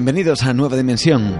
[0.00, 1.38] Bienvenidos a Nueva Dimensión.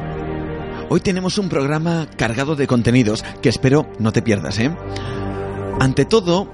[0.91, 4.71] Hoy tenemos un programa cargado de contenidos que espero no te pierdas, ¿eh?
[5.81, 6.47] Ante todo,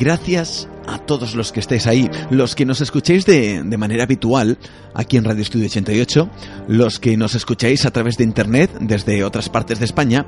[0.00, 4.56] gracias a todos los que estéis ahí, los que nos escuchéis de, de, manera habitual
[4.94, 6.30] aquí en Radio Estudio 88,
[6.68, 10.24] los que nos escucháis a través de Internet desde otras partes de España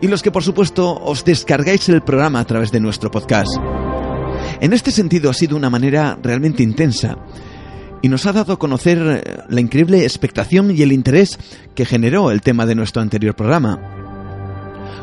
[0.00, 3.54] y los que por supuesto os descargáis el programa a través de nuestro podcast.
[4.62, 7.18] En este sentido ha sido una manera realmente intensa
[8.02, 11.38] y nos ha dado a conocer eh, la increíble expectación y el interés
[11.74, 13.80] que generó el tema de nuestro anterior programa.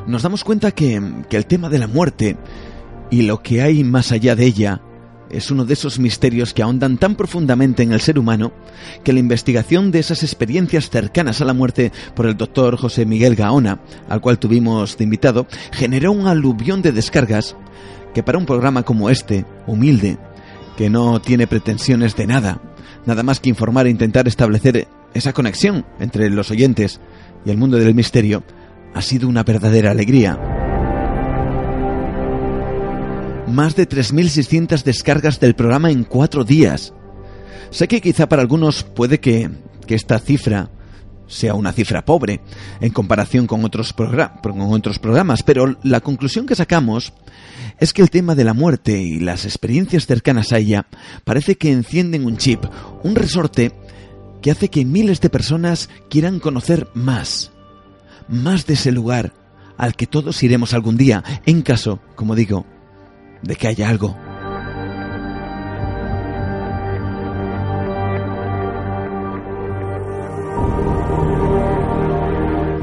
[0.08, 2.38] Nos damos cuenta que, que, el tema de la muerte
[3.10, 4.82] y lo que hay más allá de ella
[5.30, 8.52] es uno de esos misterios que ahondan tan profundamente en el ser humano
[9.04, 13.36] que la investigación de esas experiencias cercanas a la muerte por el doctor José Miguel
[13.36, 17.56] Gaona, al cual tuvimos de invitado, generó un aluvión de descargas
[18.14, 20.18] que para un programa como este, humilde,
[20.76, 22.62] que no tiene pretensiones de nada,
[23.06, 27.00] nada más que informar e intentar establecer esa conexión entre los oyentes
[27.46, 28.44] y el mundo del misterio,
[28.94, 30.40] ha sido una verdadera alegría.
[33.48, 36.94] Más de 3.600 descargas del programa en cuatro días.
[37.70, 39.50] Sé que quizá para algunos puede que,
[39.86, 40.70] que esta cifra
[41.28, 42.42] sea una cifra pobre
[42.82, 47.14] en comparación con otros, con otros programas, pero la conclusión que sacamos
[47.80, 50.88] es que el tema de la muerte y las experiencias cercanas a ella
[51.24, 52.64] parece que encienden un chip,
[53.04, 53.74] un resorte
[54.42, 57.52] que hace que miles de personas quieran conocer más,
[58.28, 59.34] más de ese lugar
[59.78, 62.66] al que todos iremos algún día, en caso, como digo,
[63.42, 64.25] de que haya algo.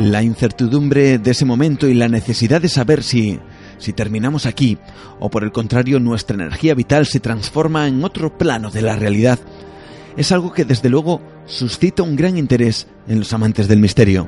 [0.03, 3.39] La incertidumbre de ese momento y la necesidad de saber si,
[3.79, 4.77] si terminamos aquí,
[5.21, 9.39] o por el contrario nuestra energía vital se transforma en otro plano de la realidad,
[10.17, 14.27] es algo que desde luego suscita un gran interés en los amantes del misterio.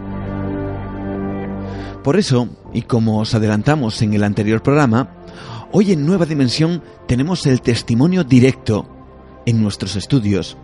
[2.05, 5.17] Por eso, y como os adelantamos en el anterior programa,
[5.73, 8.89] hoy en Nueva Dimensión tenemos el testimonio directo
[9.45, 10.57] en nuestros estudios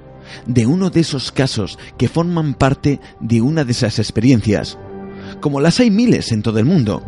[0.46, 4.78] de uno de esos casos que forman parte de una de esas experiencias
[5.40, 7.02] como las hay miles en todo el mundo,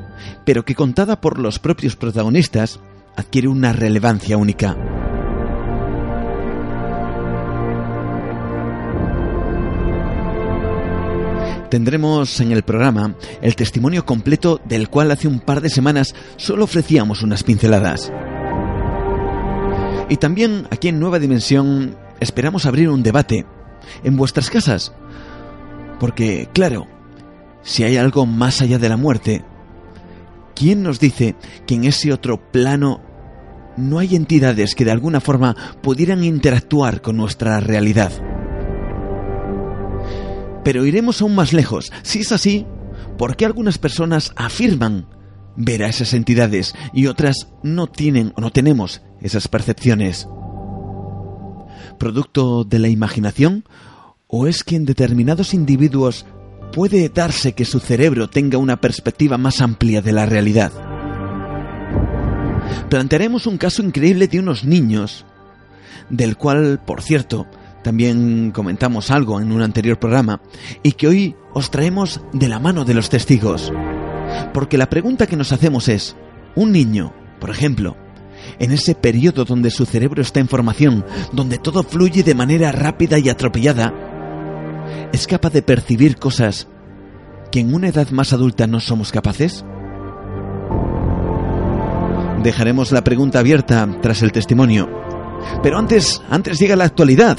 [0.44, 2.80] pero que contada por los propios protagonistas
[3.16, 4.76] adquiere una relevancia única.
[11.72, 16.64] Tendremos en el programa el testimonio completo del cual hace un par de semanas solo
[16.64, 18.12] ofrecíamos unas pinceladas.
[20.10, 23.46] Y también aquí en Nueva Dimensión esperamos abrir un debate
[24.04, 24.92] en vuestras casas.
[25.98, 26.86] Porque, claro,
[27.62, 29.44] si hay algo más allá de la muerte,
[30.54, 31.36] ¿quién nos dice
[31.66, 33.00] que en ese otro plano
[33.76, 38.12] no hay entidades que de alguna forma pudieran interactuar con nuestra realidad?
[40.64, 41.92] Pero iremos aún más lejos.
[42.02, 42.66] Si es así,
[43.18, 45.06] ¿por qué algunas personas afirman
[45.56, 50.28] ver a esas entidades y otras no tienen o no tenemos esas percepciones?
[51.98, 53.64] ¿Producto de la imaginación?
[54.26, 56.26] ¿O es que en determinados individuos
[56.72, 60.72] puede darse que su cerebro tenga una perspectiva más amplia de la realidad.
[62.88, 65.24] Plantearemos un caso increíble de unos niños,
[66.10, 67.46] del cual, por cierto,
[67.82, 70.40] también comentamos algo en un anterior programa,
[70.82, 73.72] y que hoy os traemos de la mano de los testigos.
[74.54, 76.16] Porque la pregunta que nos hacemos es,
[76.54, 77.96] un niño, por ejemplo,
[78.58, 83.18] en ese periodo donde su cerebro está en formación, donde todo fluye de manera rápida
[83.18, 84.11] y atropellada,
[85.12, 86.68] es capaz de percibir cosas
[87.50, 89.64] que en una edad más adulta no somos capaces?
[92.42, 94.88] Dejaremos la pregunta abierta tras el testimonio.
[95.62, 97.38] Pero antes, antes llega la actualidad.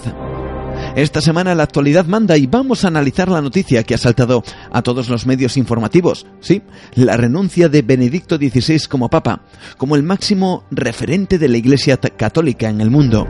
[0.96, 4.82] Esta semana la actualidad manda y vamos a analizar la noticia que ha saltado a
[4.82, 6.26] todos los medios informativos.
[6.40, 6.62] Sí,
[6.94, 9.44] la renuncia de Benedicto XVI como Papa,
[9.78, 13.28] como el máximo referente de la Iglesia Católica en el mundo.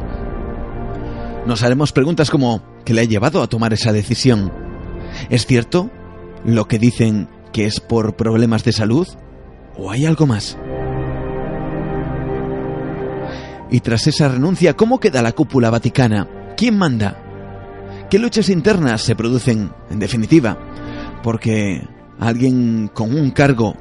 [1.46, 4.52] Nos haremos preguntas como ¿qué le ha llevado a tomar esa decisión?
[5.30, 5.90] ¿Es cierto
[6.46, 9.08] lo que dicen que es por problemas de salud?
[9.78, 10.58] ¿O hay algo más?
[13.72, 16.28] Y tras esa renuncia, ¿cómo queda la cúpula vaticana?
[16.56, 17.20] ¿Quién manda?
[18.10, 20.60] ¿Qué luchas internas se producen, en definitiva?
[21.24, 21.82] Porque
[22.20, 23.76] alguien con un cargo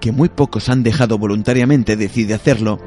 [0.00, 2.78] que muy pocos han dejado voluntariamente decide hacerlo.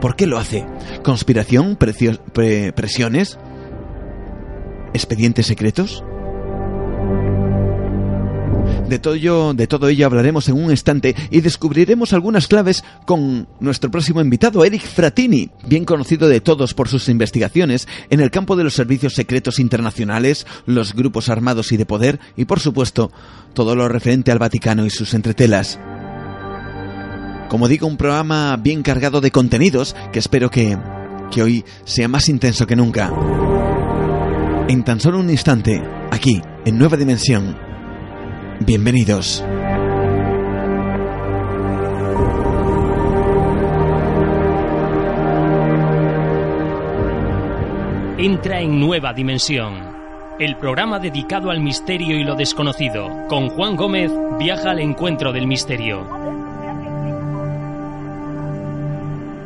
[0.00, 0.64] ¿Por qué lo hace?
[1.02, 1.76] ¿Conspiración?
[1.76, 3.38] ¿Presiones?
[4.92, 6.04] ¿Expedientes secretos?
[8.88, 13.48] De todo, ello, de todo ello hablaremos en un instante y descubriremos algunas claves con
[13.58, 18.54] nuestro próximo invitado, Eric Fratini, bien conocido de todos por sus investigaciones en el campo
[18.54, 23.10] de los servicios secretos internacionales, los grupos armados y de poder y, por supuesto,
[23.54, 25.78] todo lo referente al Vaticano y sus entretelas.
[27.48, 30.76] Como digo, un programa bien cargado de contenidos que espero que,
[31.30, 33.10] que hoy sea más intenso que nunca.
[34.68, 37.56] En tan solo un instante, aquí, en Nueva Dimensión,
[38.64, 39.44] Bienvenidos.
[48.18, 49.74] Entra en Nueva Dimensión.
[50.38, 53.08] El programa dedicado al misterio y lo desconocido.
[53.28, 56.41] Con Juan Gómez viaja al encuentro del misterio.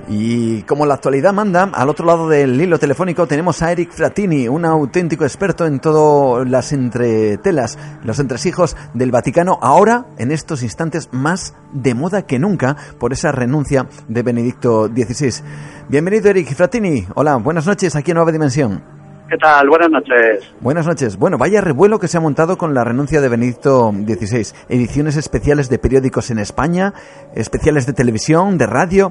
[0.08, 4.47] Y como la actualidad manda, al otro lado del hilo telefónico tenemos a Eric Fratini,
[4.47, 11.08] un auténtico experto en todas las entretelas, los entresijos del Vaticano, ahora, en estos instantes,
[11.12, 15.43] más de moda que nunca por esa renuncia de Benedicto XVI.
[15.88, 17.06] Bienvenido, Eric Fratini.
[17.14, 18.96] Hola, buenas noches aquí en Nueva Dimensión.
[19.28, 19.69] ¿Qué tal?
[19.69, 20.55] Buenas noches.
[20.61, 21.19] Buenas noches.
[21.19, 24.55] Bueno, vaya revuelo que se ha montado con la renuncia de Benedicto XVI.
[24.69, 26.93] Ediciones especiales de periódicos en España,
[27.34, 29.11] especiales de televisión, de radio.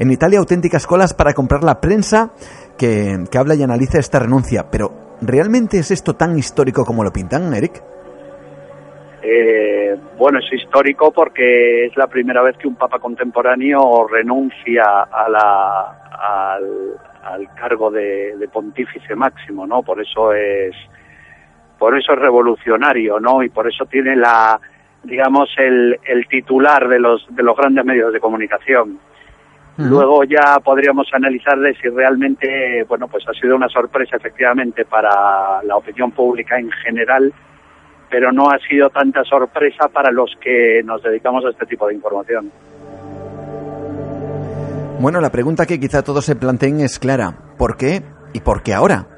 [0.00, 2.32] En Italia, auténticas colas para comprar la prensa
[2.76, 4.66] que, habla y analiza esta renuncia.
[4.68, 7.80] Pero, ¿realmente es esto tan histórico como lo pintan, Eric?
[9.22, 15.28] Eh, bueno, es histórico porque es la primera vez que un papa contemporáneo renuncia a
[15.28, 16.98] la, al,
[17.54, 19.82] cargo de, pontífice máximo, ¿no?
[19.82, 20.74] Por eso es
[21.78, 23.42] por eso es revolucionario, ¿no?
[23.42, 24.60] Y por eso tiene la
[25.02, 28.98] digamos el, el titular de los de los grandes medios de comunicación.
[29.78, 35.62] Luego ya podríamos analizar de si realmente, bueno, pues ha sido una sorpresa efectivamente para
[35.62, 37.32] la opinión pública en general,
[38.10, 41.94] pero no ha sido tanta sorpresa para los que nos dedicamos a este tipo de
[41.94, 42.52] información.
[45.02, 47.36] Bueno, la pregunta que quizá todos se planteen es clara.
[47.58, 49.08] ¿Por qué y por qué ahora?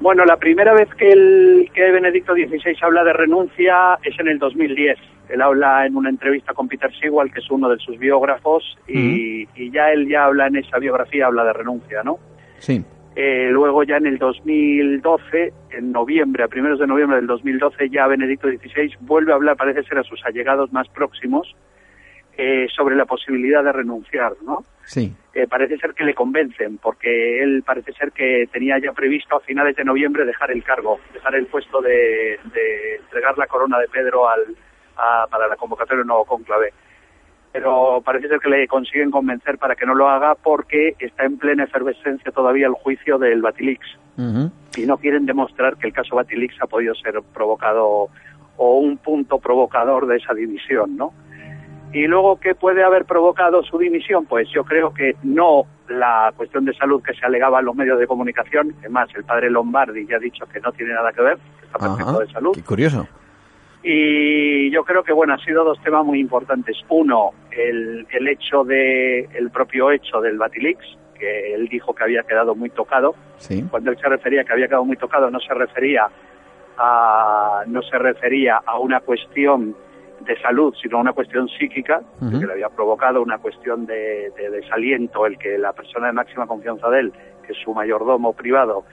[0.00, 4.40] Bueno, la primera vez que, el, que Benedicto XVI habla de renuncia es en el
[4.40, 4.98] 2010
[5.28, 9.46] él habla en una entrevista con Peter Sewell, que es uno de sus biógrafos, y,
[9.70, 12.18] ya él ya habla en esa biografía, habla de renuncia, ¿no?
[12.58, 12.84] Sí.
[13.16, 18.06] Eh, luego ya en el 2012, en noviembre, a primeros de noviembre del 2012, ya
[18.06, 21.56] Benedicto XVI vuelve a hablar, parece ser a sus allegados más próximos,
[22.36, 24.64] eh, sobre la posibilidad de renunciar, ¿no?
[24.84, 25.14] Sí.
[25.34, 29.40] Eh, parece ser que le convencen, porque él parece ser que tenía ya previsto a
[29.40, 33.88] finales de noviembre dejar el cargo, dejar el puesto de, de entregar la corona de
[33.88, 34.56] Pedro al,
[35.30, 36.72] para la convocatoria del nuevo conclave.
[37.52, 41.38] Pero parece ser que le consiguen convencer para que no lo haga porque está en
[41.38, 43.80] plena efervescencia todavía el juicio del Batilix.
[44.76, 48.08] Y no quieren demostrar que el caso Batilix ha podido ser provocado
[48.58, 51.12] o un punto provocador de esa división, ¿no?
[51.96, 54.26] Y luego, ¿qué puede haber provocado su dimisión?
[54.26, 57.98] Pues yo creo que no la cuestión de salud que se alegaba en los medios
[57.98, 61.38] de comunicación, además el padre Lombardi ya ha dicho que no tiene nada que ver,
[61.58, 62.52] que está perfecto de salud.
[62.54, 63.08] Qué curioso.
[63.82, 66.76] Y yo creo que, bueno, han sido dos temas muy importantes.
[66.90, 70.84] Uno, el, el hecho de, el propio hecho del Batilix,
[71.18, 73.14] que él dijo que había quedado muy tocado.
[73.70, 76.08] Cuando él se refería que había quedado muy tocado, no se refería
[76.76, 79.74] a, no se refería a una cuestión
[80.26, 85.38] de salud, sino una cuestión psíquica, que le había provocado una cuestión de, desaliento, el
[85.38, 87.12] que la persona de máxima confianza de él,
[87.46, 88.84] que es su mayordomo privado,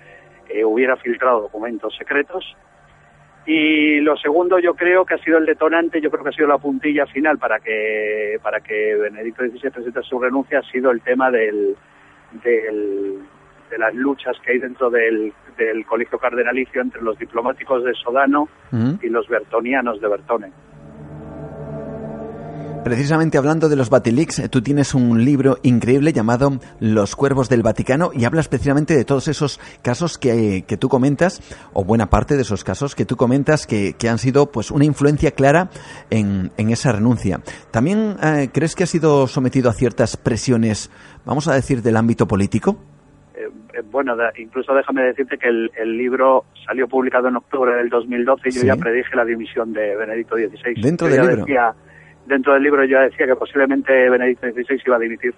[0.49, 2.55] eh, hubiera filtrado documentos secretos.
[3.45, 6.47] Y lo segundo yo creo que ha sido el detonante, yo creo que ha sido
[6.47, 11.01] la puntilla final para que para que Benedicto XVI presente su renuncia ha sido el
[11.01, 11.75] tema del,
[12.41, 13.19] del
[13.69, 18.47] de las luchas que hay dentro del, del colegio cardenalicio entre los diplomáticos de Sodano
[19.01, 20.51] y los bertonianos de Bertone.
[22.83, 28.11] Precisamente hablando de los Batilix, tú tienes un libro increíble llamado Los Cuervos del Vaticano
[28.13, 32.41] y hablas precisamente de todos esos casos que, que tú comentas, o buena parte de
[32.41, 35.69] esos casos que tú comentas que, que han sido pues una influencia clara
[36.09, 37.39] en, en esa renuncia.
[37.71, 40.91] ¿También eh, crees que ha sido sometido a ciertas presiones,
[41.23, 42.77] vamos a decir, del ámbito político?
[43.33, 47.87] Eh, eh bueno, incluso déjame decirte que el, el, libro salió publicado en octubre del
[47.87, 48.59] 2012 y ¿Sí?
[48.59, 50.81] yo ya predije la dimisión de Benedicto XVI.
[50.81, 51.45] Dentro del libro.
[51.45, 51.73] Decía,
[52.25, 55.33] dentro del libro yo decía que posiblemente Benedicto XVI iba a dimitir.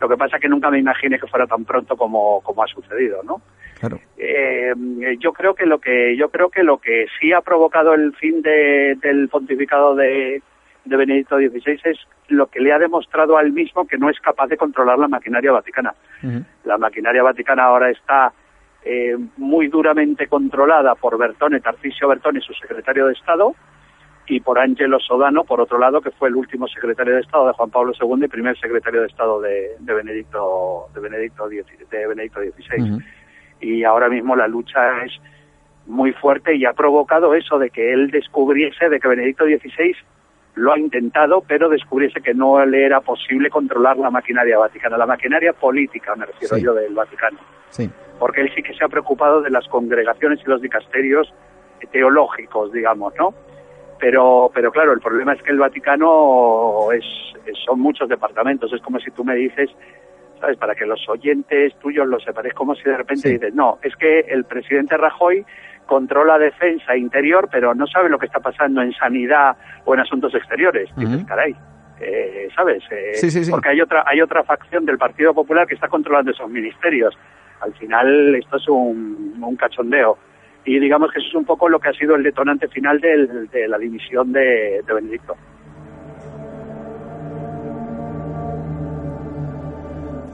[0.00, 2.66] Lo que pasa es que nunca me imaginé que fuera tan pronto como, como ha
[2.66, 3.40] sucedido, ¿no?
[3.78, 4.00] Claro.
[4.16, 4.74] Eh,
[5.20, 8.42] yo creo que lo que yo creo que lo que sí ha provocado el fin
[8.42, 10.42] de, del pontificado de,
[10.84, 14.48] de Benedicto XVI es lo que le ha demostrado al mismo que no es capaz
[14.48, 15.94] de controlar la maquinaria vaticana.
[16.22, 16.44] Uh -huh.
[16.64, 18.32] La maquinaria vaticana ahora está
[18.84, 23.54] eh, muy duramente controlada por Bertone, Tarcisio Bertone, su secretario de Estado,
[24.26, 27.52] y por Angelo Sodano, por otro lado, que fue el último secretario de Estado de
[27.54, 32.40] Juan Pablo II y primer secretario de Estado de, de Benedicto de Benedicto de Benedicto
[32.40, 32.82] XVI.
[32.82, 33.04] Uh -huh.
[33.60, 35.12] Y ahora mismo la lucha es
[35.86, 39.94] muy fuerte y ha provocado eso de que él descubriese de que Benedicto XVI
[40.54, 45.06] lo ha intentado, pero descubriese que no le era posible controlar la maquinaria vaticana, la
[45.06, 46.62] maquinaria política, me refiero Sí.
[46.62, 47.38] yo, del Vaticano.
[47.70, 47.90] Sí.
[48.18, 51.32] Porque él sí que se ha preocupado de las congregaciones y los dicasterios
[51.90, 53.34] teológicos, digamos, ¿no?
[54.02, 57.04] Pero, pero claro, el problema es que el Vaticano es,
[57.46, 58.72] es- son muchos departamentos.
[58.72, 59.70] Es como si tú me dices,
[60.40, 60.56] ¿sabes?
[60.56, 62.46] Para que los oyentes tuyos lo sepan.
[62.46, 63.34] Es como si de repente Sí.
[63.34, 65.46] dices, no, es que el presidente Rajoy
[65.86, 70.34] controla defensa interior, pero no sabe lo que está pasando en sanidad o en asuntos
[70.34, 70.90] exteriores.
[70.96, 71.26] Dices, Ujú.
[71.26, 71.54] caray,
[72.00, 72.82] eh, ¿sabes?
[72.90, 73.52] Eh, Sí, sí, sí.
[73.52, 77.16] Porque hay otra, hay otra facción del Partido Popular que está controlando esos ministerios.
[77.60, 80.18] Al final esto es un, un cachondeo.
[80.64, 83.48] Y digamos que eso es un poco lo que ha sido el detonante final del-
[83.48, 85.34] de la dimisión de, de Benedicto.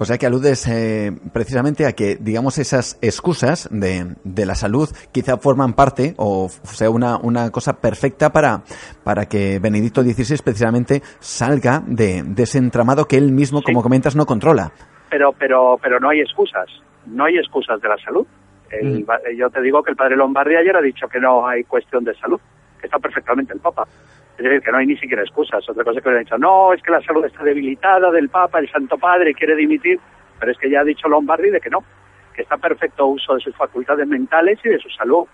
[0.01, 4.89] O sea que aludes eh, precisamente a que, digamos, esas excusas de, de la salud
[5.11, 8.63] quizá forman parte o sea una, una cosa perfecta para,
[9.03, 13.65] para que Benedicto XVI precisamente salga de, de ese entramado que él mismo, Sí.
[13.65, 14.71] como comentas, no controla.
[15.11, 16.67] Pero, pero, pero no hay excusas.
[17.07, 18.25] No hay excusas de la salud.
[18.71, 19.07] El Mm.
[19.37, 22.15] Yo te digo que el padre Lombardi ayer ha dicho que no hay cuestión de
[22.17, 22.41] salud,
[22.81, 23.87] que está perfectamente el Papa.
[24.37, 25.69] Es decir, que no hay ni siquiera excusas.
[25.69, 28.61] Otra cosa que le han dicho, no, es que la salud está debilitada del Papa,
[28.61, 29.99] el Santo Padre quiere dimitir,
[30.39, 31.83] pero es que ya ha dicho Lombardi de que no,
[32.35, 35.25] que está perfecto uso de sus facultades mentales y de su salud.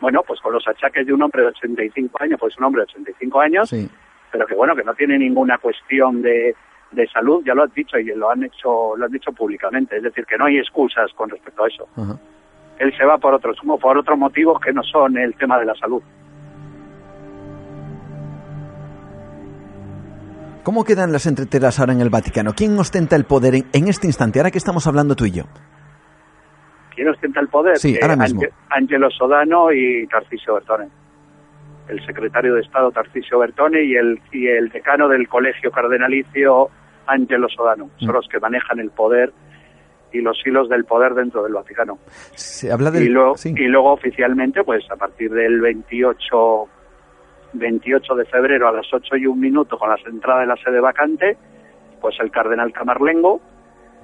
[0.00, 2.92] Bueno, pues con los achaques de un hombre de 85 años, pues un hombre de
[2.92, 3.88] 85 años, Sí.
[4.30, 6.54] pero que bueno, que no tiene ninguna cuestión de,
[6.90, 10.02] de salud, ya lo has dicho y lo han hecho, lo han dicho públicamente, es
[10.02, 11.88] decir, que no hay excusas con respecto a eso.
[11.96, 12.18] Ajá.
[12.84, 15.74] Él se va por otros, por otros motivos que no son el tema de la
[15.74, 16.02] salud.
[20.62, 22.52] ¿Cómo quedan las entreteras ahora en el Vaticano?
[22.54, 25.44] ¿Quién ostenta el poder en, en este instante, ahora que estamos hablando tú y yo?
[26.94, 27.76] ¿Quién ostenta el poder?
[27.78, 28.42] Sí, ahora mismo.
[28.42, 30.88] Ange- Angelo Sodano y Tarcisio Bertone.
[31.88, 36.68] El secretario de Estado Tarcisio Bertone y el, y el decano del colegio cardenalicio
[37.06, 37.90] Angelo Sodano.
[37.98, 38.12] Son Mm.
[38.12, 39.32] los que manejan el poder
[40.14, 41.98] y los hilos del poder dentro del Vaticano.
[42.34, 43.02] Se habla del...
[43.04, 43.52] y, luego, sí.
[43.56, 46.68] y luego oficialmente, pues a partir del 28,
[47.54, 50.80] 28 de febrero a las 8 y un minuto con la entrada de la sede
[50.80, 51.36] vacante,
[52.00, 53.40] pues el cardenal Camarlengo,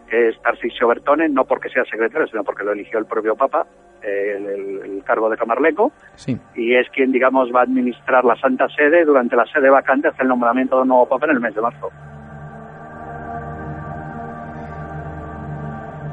[0.08, 3.66] que es Tarcisio Bertone, no porque sea secretario, sino porque lo eligió el propio Papa,
[4.02, 6.36] eh, el, el- el cargo de Camarlengo, Sí.
[6.56, 10.22] y es quien, digamos, va a administrar la Santa Sede durante la sede vacante hasta
[10.22, 11.90] el nombramiento de un nuevo Papa en el mes de marzo.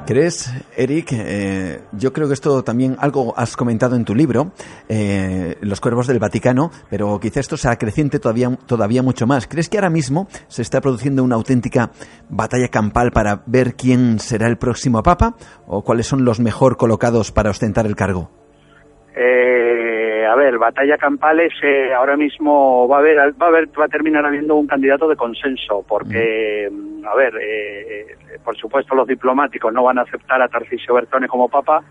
[0.08, 1.10] ¿Crees, Eric?
[1.12, 4.54] eh, yo creo que esto también algo has comentado en tu libro,
[4.88, 9.48] eh, Los Cuervos del Vaticano, pero quizá esto se acreciente todavía, todavía mucho más.
[9.48, 11.92] ¿Crees que ahora mismo se está produciendo una auténtica
[12.30, 15.36] batalla campal para ver quién será el próximo papa?
[15.68, 18.47] ¿O cuáles son los mejor colocados para ostentar el cargo?
[19.20, 23.86] Eh, a ver, batalla campales, eh, ahora mismo va a haber, va a haber, va
[23.86, 28.94] a terminar habiendo un candidato de consenso, porque, mm, a ver, eh, eh, por supuesto
[28.94, 31.84] los diplomáticos no van a aceptar a Tarcisio Bertone como papa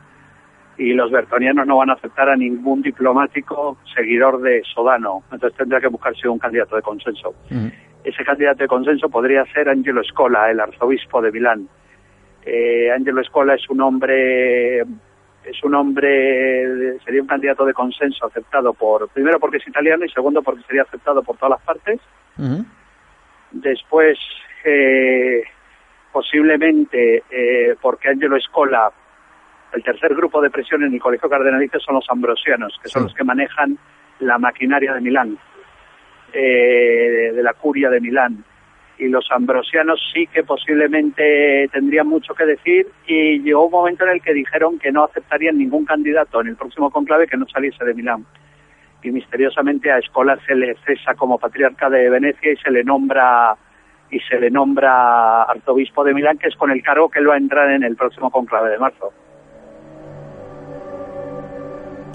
[0.78, 5.80] y los bertonianos no van a aceptar a ningún diplomático seguidor de Sodano, entonces tendrá
[5.80, 7.34] que buscarse un candidato de consenso.
[7.50, 7.68] Mm,
[8.04, 11.68] Ese candidato de consenso podría ser Angelo Scola, el arzobispo de Milán.
[12.44, 14.84] Eh, Angelo Scola es un hombre,
[15.46, 20.10] es un hombre, sería un candidato de consenso aceptado por, primero porque es italiano y
[20.10, 22.00] segundo porque sería aceptado por todas las partes.
[23.52, 24.18] Después,
[24.64, 25.44] eh,
[26.12, 28.90] posiblemente eh, porque Angelo Scola
[29.72, 33.14] El tercer grupo de presión en el Colegio Cardenalicio son los ambrosianos, que son los
[33.14, 33.78] que manejan
[34.20, 35.38] la maquinaria de Milán,
[36.32, 38.44] eh, de la curia de Milán
[38.98, 44.10] y los ambrosianos sí que posiblemente tendrían mucho que decir y llegó un momento en
[44.10, 47.84] el que dijeron que no aceptarían ningún candidato en el próximo conclave que no saliese
[47.84, 48.24] de Milán.
[49.02, 53.56] Y misteriosamente a Escola se le cesa como patriarca de Venecia y se le nombra
[54.10, 57.34] y se le nombra arzobispo de Milán, que es con el cargo que él va
[57.34, 59.12] a entrar en el próximo conclave de marzo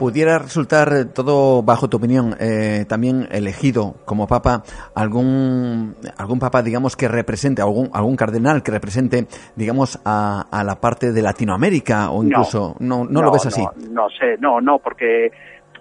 [0.01, 4.63] pudiera resultar todo, bajo tu opinión, eh, también elegido como papa
[4.95, 10.81] algún, algún papa, digamos, que represente, algún, algún cardenal que represente, digamos, a, a la
[10.81, 13.63] parte de Latinoamérica o incluso, no, no, lo ves así.
[13.91, 15.31] No, sé, no, no, porque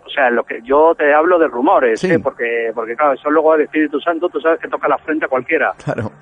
[0.04, 2.18] o sea, lo que yo te hablo de rumores, ¿eh?
[2.18, 5.28] porque porque claro, eso luego al Espíritu Santo tú sabes que toca la frente a
[5.28, 5.72] cualquiera.
[5.82, 6.12] Claro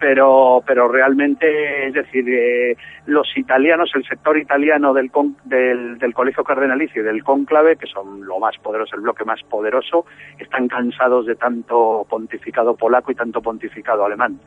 [0.00, 2.76] pero pero realmente es decir eh,
[3.06, 5.10] los italianos el sector italiano del,
[5.44, 9.42] del, del colegio cardenalicio y del cónclave que son lo más poderoso el bloque más
[9.42, 10.06] poderoso
[10.38, 14.40] están cansados de tanto pontificado polaco y tanto pontificado alemán.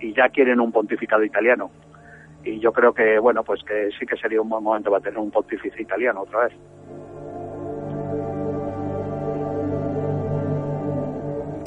[0.00, 1.70] Y ya quieren un pontificado italiano.
[2.44, 5.18] Y yo creo que bueno pues que sí que sería un buen momento para tener
[5.18, 6.52] un pontífice italiano otra vez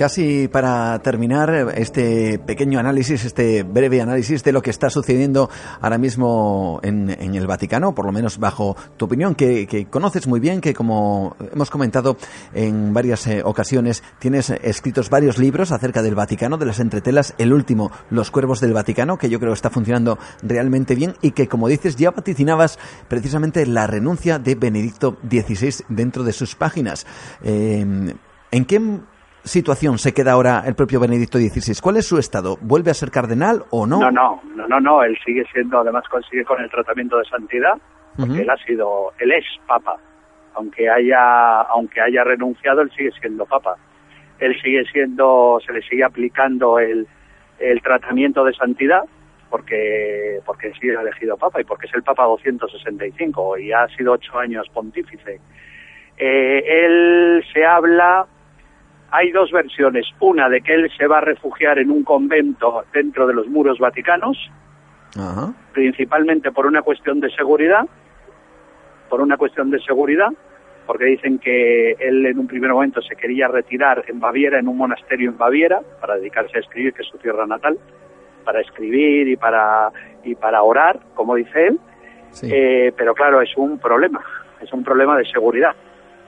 [0.01, 5.47] Casi para terminar este pequeño análisis, este breve análisis de lo que está sucediendo
[5.79, 10.59] ahora mismo en, el Vaticano, por lo menos bajo tu opinión, que, conoces muy bien,
[10.59, 12.17] que como hemos comentado
[12.55, 17.53] en varias eh, ocasiones, tienes escritos varios libros acerca del Vaticano, de las entretelas, el
[17.53, 21.67] último, Los Cuervos del Vaticano, que yo creo está funcionando realmente bien y que, como
[21.67, 27.05] dices, ya vaticinabas precisamente la renuncia de Benedicto XVI dentro de sus páginas.
[27.43, 28.15] Eh,
[28.53, 28.81] ¿En qué
[29.43, 31.79] situación se queda ahora el propio Benedicto XVI?
[31.81, 32.57] ¿Cuál es su estado?
[32.61, 33.99] ¿Vuelve a ser cardenal o no?
[33.99, 35.03] No, no, no, no, no.
[35.03, 37.73] él sigue siendo, además consigue con el tratamiento de santidad,
[38.17, 39.97] porque él ha sido, él es papa.
[40.53, 43.75] Aunque haya, aunque haya renunciado, él sigue siendo papa.
[44.39, 47.07] Él sigue siendo, se le sigue aplicando el,
[47.59, 49.03] el tratamiento de santidad,
[49.49, 54.37] porque, porque sigue elegido papa y porque es el papa 265 y ha sido ocho
[54.37, 55.39] años pontífice.
[56.17, 58.27] Eh, él se habla
[59.11, 60.07] hay dos versiones.
[60.19, 63.77] Una de que él se va a refugiar en un convento dentro de los muros
[63.77, 64.37] vaticanos,
[65.73, 67.85] principalmente por una cuestión de seguridad,
[69.09, 70.29] por una cuestión de seguridad,
[70.87, 74.77] porque dicen que él en un primer momento se quería retirar en Baviera, en un
[74.77, 77.77] monasterio en Baviera, para dedicarse a escribir, que es su tierra natal,
[78.45, 79.91] para escribir y para,
[80.23, 81.79] y para orar, como dice él.
[82.43, 84.23] Eh, pero claro, es un problema,
[84.61, 85.75] es un problema de seguridad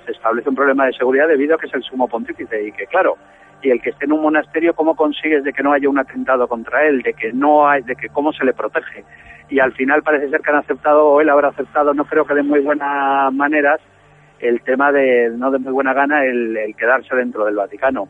[0.05, 2.85] se establece un problema de seguridad debido a que es el sumo pontífice y que,
[2.87, 3.17] claro,
[3.61, 6.47] y el que esté en un monasterio, ¿cómo consigues de que no haya un atentado
[6.47, 7.01] contra él?
[7.01, 9.03] De que no hay, de que cómo se le protege.
[9.49, 12.33] Y al final parece ser que han aceptado, o él habrá aceptado, no creo que
[12.33, 13.79] de muy buenas maneras,
[14.39, 18.07] el tema de, no de muy buena gana, el, el quedarse dentro del Vaticano.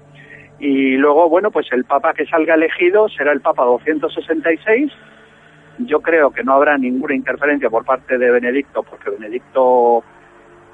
[0.60, 4.92] Y luego, bueno, pues el Papa que salga elegido será el Papa 266.
[5.80, 10.04] Yo creo que no habrá ninguna interferencia por parte de Benedicto, porque Benedicto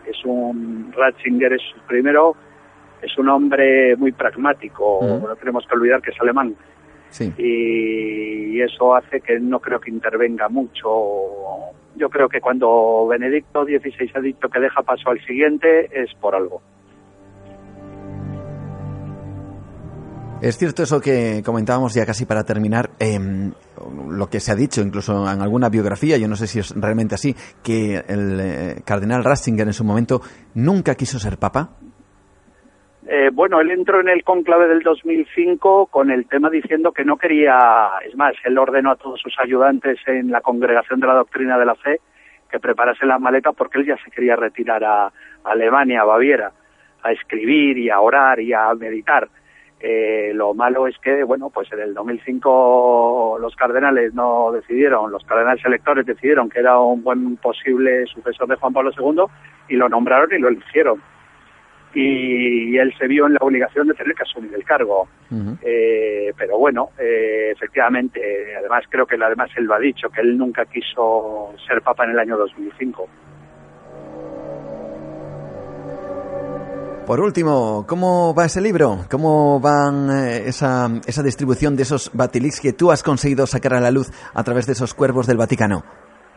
[0.10, 2.36] es un Ratzinger es primero
[3.02, 6.56] es un hombre muy pragmático, no tenemos que olvidar que es alemán.
[7.38, 10.90] Y, eso hace que no creo que intervenga mucho.
[11.96, 16.36] Yo creo que cuando Benedicto XVI ha dicho que deja paso al siguiente es por
[16.36, 16.62] algo.
[20.42, 23.52] Es cierto eso que comentábamos ya casi para terminar, em,
[24.10, 27.16] lo que se ha dicho incluso en alguna biografía, yo no sé si es realmente
[27.16, 30.22] así, que el eh, cardenal Ratzinger en su momento
[30.56, 31.72] nunca quiso ser papa.
[33.06, 37.18] Eh, bueno, él entró en el conclave del 2005 con el tema diciendo que no
[37.18, 41.58] quería, es más, él ordenó a todos sus ayudantes en la congregación de la doctrina
[41.58, 42.00] de la fe
[42.50, 45.12] que preparasen las maletas porque él ya se quería retirar a
[45.44, 46.54] Alemania, a Baviera,
[47.04, 49.28] a escribir y a orar y a meditar
[49.82, 55.24] eh, lo malo es que, bueno, pues en el 2005 los cardenales no decidieron, los
[55.24, 59.24] cardenales electores decidieron que era un buen posible sucesor de Juan Pablo II
[59.70, 61.02] y lo nombraron y lo eligieron.
[61.94, 65.08] Y, él se vio en la obligación de tener que asumir el cargo.
[65.62, 70.38] eh, pero bueno, eh, efectivamente, además creo que además él lo ha dicho, que él
[70.38, 73.08] nunca quiso ser papa en el año 2005.
[77.10, 79.00] Por último, ¿cómo va ese libro?
[79.10, 83.80] ¿Cómo van eh, esa, esa distribución de esos batilix que tú has conseguido sacar a
[83.80, 85.84] la luz a través de esos cuervos del Vaticano?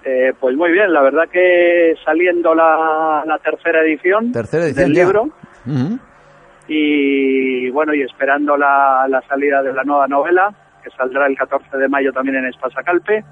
[0.02, 5.28] Eh, pues muy bien, la verdad que saliendo la, tercera edición, del libro
[6.66, 11.76] y bueno, y esperando la, la salida de la nueva novela, que saldrá el 14
[11.76, 13.22] de mayo también en Espasacalpe,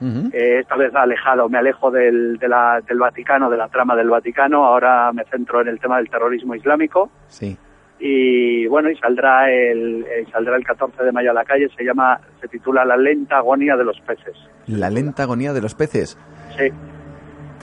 [0.00, 4.66] Eh, esta vez alejado, me alejo del, del Vaticano, de la trama del Vaticano.
[4.66, 7.10] Ahora me centro en el tema del terrorismo islámico.
[7.28, 7.56] Sí.
[7.98, 11.68] Y bueno, y saldrá el, eh, saldrá el 14 de mayo a la calle.
[11.76, 14.36] Se llama, se titula La lenta agonía de los peces.
[14.66, 16.18] La lenta agonía de los peces.
[16.58, 16.70] Sí.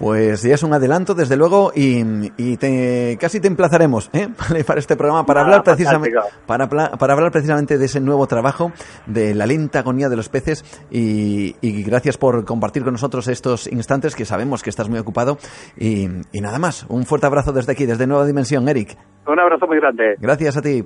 [0.03, 4.27] Pues ya es un adelanto, desde luego, y, te, casi te emplazaremos ¿eh?
[4.67, 8.73] para este programa para hablar precisamente para, para, hablar precisamente de ese nuevo trabajo
[9.05, 14.13] de la lenta agonía de los peces y, gracias por compartir con nosotros estos instantes
[14.13, 15.37] que sabemos que estás muy ocupado
[15.77, 16.85] y, y nada más.
[16.89, 18.97] Un fuerte abrazo desde aquí, desde Nueva Dimensión, Eric.
[19.25, 20.15] Un abrazo muy grande.
[20.19, 20.83] Gracias a ti.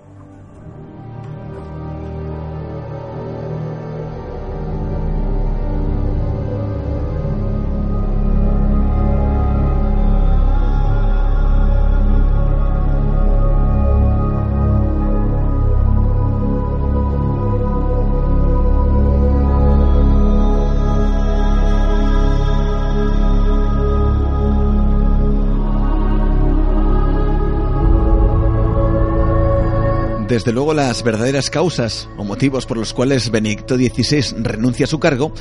[30.38, 35.00] Desde luego las verdaderas causas o motivos por los cuales Benedicto XVI renuncia a su
[35.00, 35.34] cargo,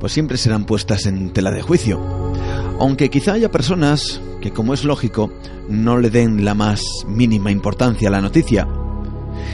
[0.00, 2.00] pues siempre serán puestas en tela de juicio.
[2.80, 5.30] Aunque quizá haya personas que, como es lógico,
[5.68, 8.66] no le den la más mínima importancia a la noticia,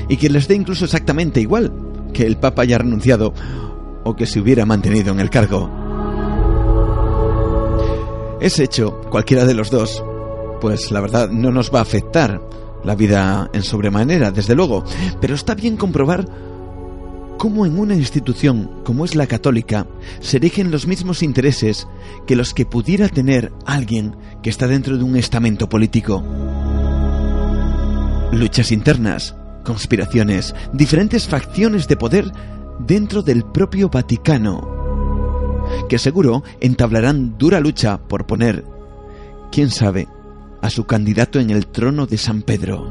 [0.08, 1.72] y que les dé incluso exactamente igual
[2.12, 3.34] que el Papa haya renunciado
[4.04, 5.72] o que se hubiera mantenido en el cargo.
[8.40, 10.04] Ese hecho, cualquiera de los dos,
[10.60, 12.40] pues la verdad no nos va a afectar
[12.84, 14.84] la vida en sobremanera, desde luego,
[15.20, 16.26] pero está bien comprobar
[17.38, 19.86] cómo en una institución como es la católica
[20.20, 21.86] se erigen los mismos intereses
[22.26, 26.24] que los que pudiera tener alguien que está dentro de un estamento político.
[28.32, 32.32] Luchas internas, conspiraciones, diferentes facciones de poder
[32.78, 38.64] dentro del propio Vaticano, que seguro entablarán dura lucha por poner,
[39.52, 40.08] quién sabe,
[40.64, 42.88] a su candidato en el trono de San Pedro.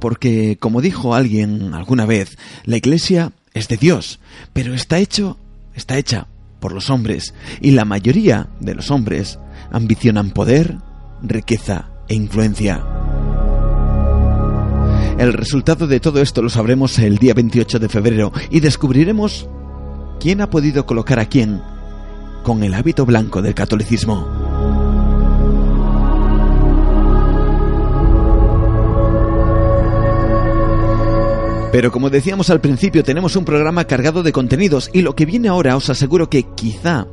[0.00, 4.18] Porque, como dijo alguien alguna vez, la iglesia es de Dios,
[4.54, 5.36] pero está hecho,
[5.74, 6.26] está hecha
[6.58, 9.38] por los hombres, y la mayoría de los hombres
[9.70, 10.78] ambicionan poder,
[11.22, 12.82] riqueza e influencia.
[15.18, 19.50] El resultado de todo esto lo sabremos el día 28 de febrero y descubriremos
[20.18, 21.60] quién ha podido colocar a quién
[22.44, 24.28] con el hábito blanco del catolicismo.
[31.72, 35.48] Pero como decíamos al principio, tenemos un programa cargado de contenidos y lo que viene
[35.48, 37.08] ahora os aseguro que quizá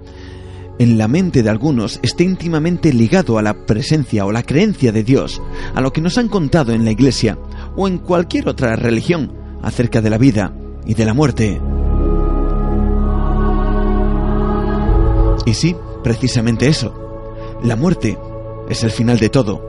[0.78, 5.04] en la mente de algunos esté íntimamente ligado a la presencia o la creencia de
[5.04, 5.42] Dios,
[5.74, 7.40] a lo que nos han contado en la Iglesia
[7.76, 10.54] o en cualquier otra religión acerca de la vida
[10.86, 11.71] y de la muerte.
[15.46, 16.94] Y sí, precisamente eso.
[17.64, 18.18] La muerte
[18.70, 19.62] es el final de todo.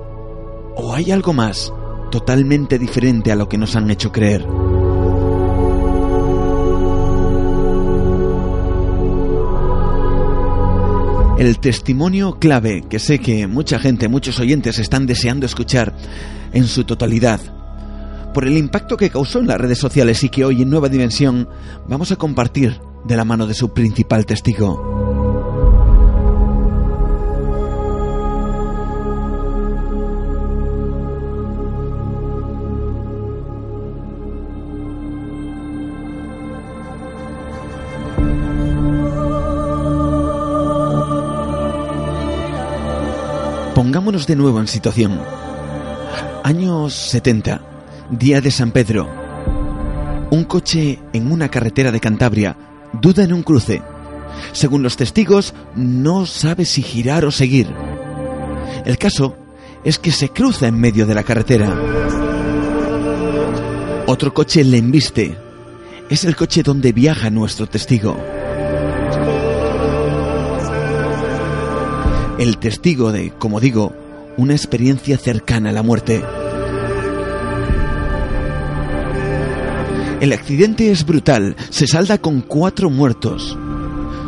[0.76, 1.72] ¿O hay algo más,
[2.10, 4.46] totalmente diferente a lo que nos han hecho creer?
[11.38, 15.92] El testimonio clave que sé que mucha gente, muchos oyentes están deseando escuchar
[16.52, 17.40] en su totalidad,
[18.32, 21.48] por el impacto que causó en las redes sociales y que hoy en Nueva Dimensión
[21.88, 25.01] vamos a compartir de la mano de su principal testigo.
[44.02, 45.20] Pongámonos de nuevo en situación.
[46.42, 47.60] Años 70,
[48.10, 49.08] día de San Pedro.
[50.32, 52.56] Un coche en una carretera de Cantabria
[53.00, 53.80] duda en un cruce.
[54.50, 57.72] Según los testigos, no sabe si girar o seguir.
[58.84, 59.36] El caso
[59.84, 61.72] es que se cruza en medio de la carretera.
[64.08, 65.38] Otro coche le embiste.
[66.10, 68.16] Es el coche donde viaja nuestro testigo.
[72.42, 73.94] El testigo de, como digo,
[74.36, 76.24] una experiencia cercana a la muerte.
[80.20, 83.56] El accidente es brutal, se salda con cuatro muertos.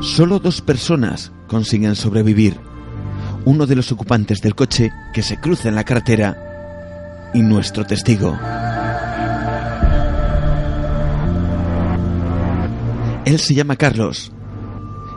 [0.00, 2.56] Solo dos personas consiguen sobrevivir.
[3.44, 8.38] Uno de los ocupantes del coche que se cruza en la carretera y nuestro testigo.
[13.24, 14.30] Él se llama Carlos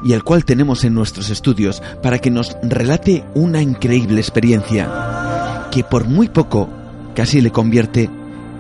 [0.04, 5.84] y el cual tenemos en nuestros estudios para que nos relate una increíble experiencia que
[5.84, 6.70] por muy poco
[7.16, 8.10] casi le convierte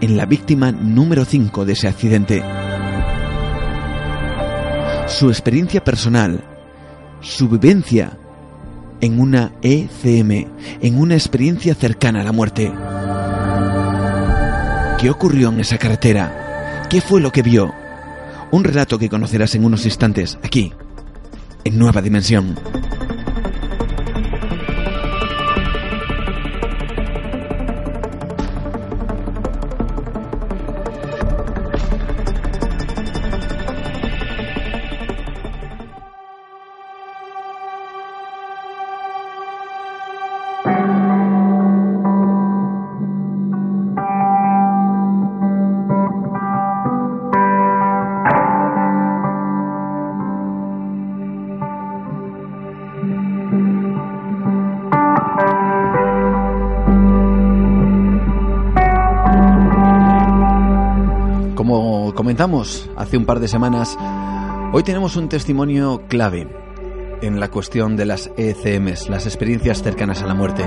[0.01, 2.43] en la víctima número 5 de ese accidente.
[5.07, 6.43] su experiencia personal,
[7.21, 8.17] su vivencia
[8.99, 10.47] en una ECM,
[10.81, 12.71] en una experiencia cercana a la muerte.
[14.99, 16.85] ¿Qué ocurrió en esa carretera?
[16.89, 17.73] ¿Qué fue lo que vio?
[18.51, 20.73] Un relato que conocerás en unos instantes aquí,
[21.67, 22.55] en Nueva Dimensión.
[62.37, 63.97] Comentamos hace un par de semanas,
[64.71, 66.47] hoy tenemos un testimonio clave
[67.23, 70.61] en la cuestión de las ECMs, las experiencias cercanas a la muerte.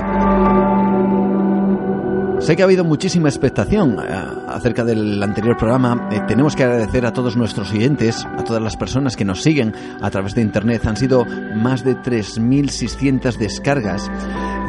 [2.41, 4.03] Sé que ha habido muchísima expectación eh,
[4.49, 6.09] acerca del anterior programa.
[6.11, 9.73] Eh, tenemos que agradecer a todos nuestros oyentes, a todas las personas que nos siguen
[10.01, 10.85] a través de Internet.
[10.87, 11.23] Han sido
[11.55, 14.11] más de 3.600 descargas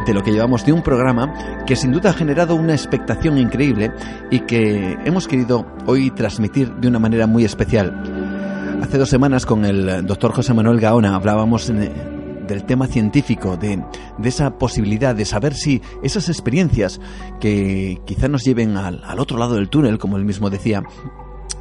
[0.06, 3.90] de lo que llevamos de un programa que sin duda ha generado una expectación increíble
[4.30, 8.78] y que hemos querido hoy transmitir de una manera muy especial.
[8.82, 13.82] Hace dos semanas con el doctor José Manuel Gaona hablábamos del tema científico, de,
[14.22, 17.00] esa posibilidad de saber si esas experiencias
[17.40, 20.82] que quizá nos lleven al, otro lado del túnel, como él mismo decía,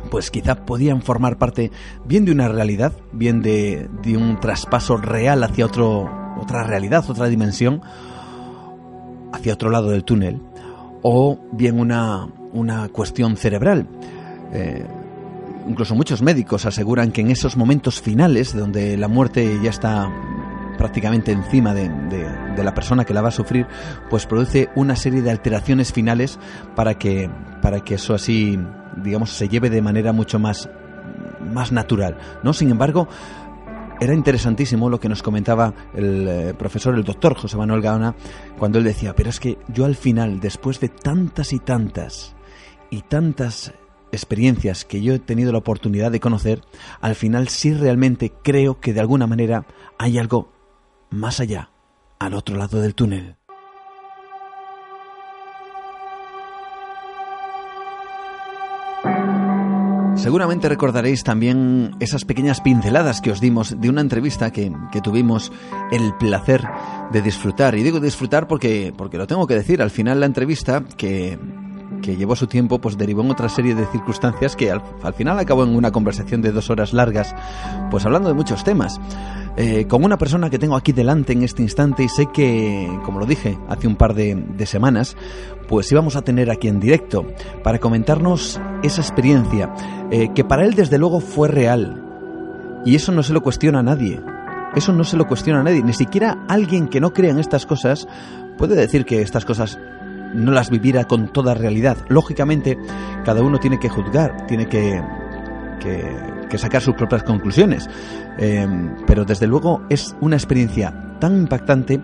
[0.10, 1.72] pues quizá podían formar parte
[2.04, 7.28] bien de una realidad, bien de, de un traspaso real hacia otro, otra realidad, otra
[7.30, 7.82] dimensión,
[9.32, 10.40] hacia otro lado del túnel,
[11.02, 13.88] o bien una, una cuestión cerebral.
[14.54, 14.86] Eh,
[15.68, 20.12] incluso muchos médicos aseguran que en esos momentos finales, donde la muerte ya está
[20.78, 23.68] prácticamente encima de, de, la persona que la va a sufrir,
[24.10, 26.40] pues produce una serie de alteraciones finales
[26.76, 27.30] para que,
[27.62, 28.60] para que eso así,
[29.04, 30.70] digamos, se lleve de manera mucho más,
[31.54, 32.18] más natural.
[32.44, 32.54] ¿no?
[32.54, 33.08] Sin embargo,
[34.02, 38.16] era interesantísimo lo que nos comentaba el eh, profesor, el doctor José Manuel Gaona,
[38.58, 42.36] cuando él decía, pero es que yo al final, después de tantas y tantas
[42.90, 43.74] y tantas
[44.12, 46.64] experiencias que yo he tenido la oportunidad de conocer,
[47.00, 49.68] al final sí realmente creo que de alguna manera
[50.00, 50.52] hay algo
[51.12, 51.70] más allá,
[52.18, 53.38] al otro lado del túnel.
[60.22, 64.72] Seguramente recordaréis también esas pequeñas pinceladas que os dimos de una entrevista que,
[65.04, 65.52] tuvimos
[65.92, 66.62] el placer
[67.12, 67.74] de disfrutar.
[67.74, 71.40] Y digo disfrutar porque, porque lo tengo que decir, al final la entrevista que,
[72.02, 74.82] que llevó su tiempo, pues derivó en otra serie de circunstancias que al,
[75.14, 77.34] final acabó en una conversación de dos horas largas,
[77.90, 79.00] pues hablando de muchos temas.
[79.58, 83.20] Eh, con una persona que tengo aquí delante en este instante y sé que, como
[83.20, 85.18] lo dije hace un par de, semanas,
[85.68, 87.26] pues íbamos a tener aquí en directo
[87.64, 89.74] para comentarnos esa experiencia,
[90.10, 92.02] eh, que para él desde luego fue real.
[92.86, 94.20] Y eso no se lo cuestiona a nadie.
[94.76, 95.84] Eso no se lo cuestiona a nadie.
[95.84, 98.08] Ni siquiera alguien que no crea en estas cosas
[98.58, 99.78] puede decir que estas cosas
[100.34, 101.98] no las viviera con toda realidad.
[102.10, 102.78] Lógicamente,
[103.26, 105.02] cada uno tiene que juzgar, tiene que,
[105.80, 107.90] que, sacar sus propias conclusiones.
[108.38, 108.68] Eh,
[109.08, 112.02] pero desde luego es una experiencia tan impactante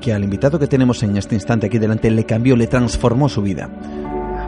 [0.00, 3.42] que al invitado que tenemos en este instante aquí delante le cambió, le transformó su
[3.42, 3.70] vida.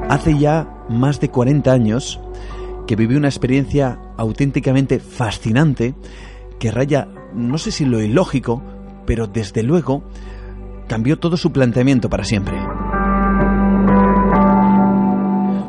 [0.09, 2.21] Hace ya más de 40 años
[2.87, 5.95] que vivió una experiencia auténticamente fascinante
[6.59, 8.63] que raya, no sé si lo ilógico,
[9.07, 10.03] pero desde luego
[10.89, 12.57] cambió todo su planteamiento para siempre.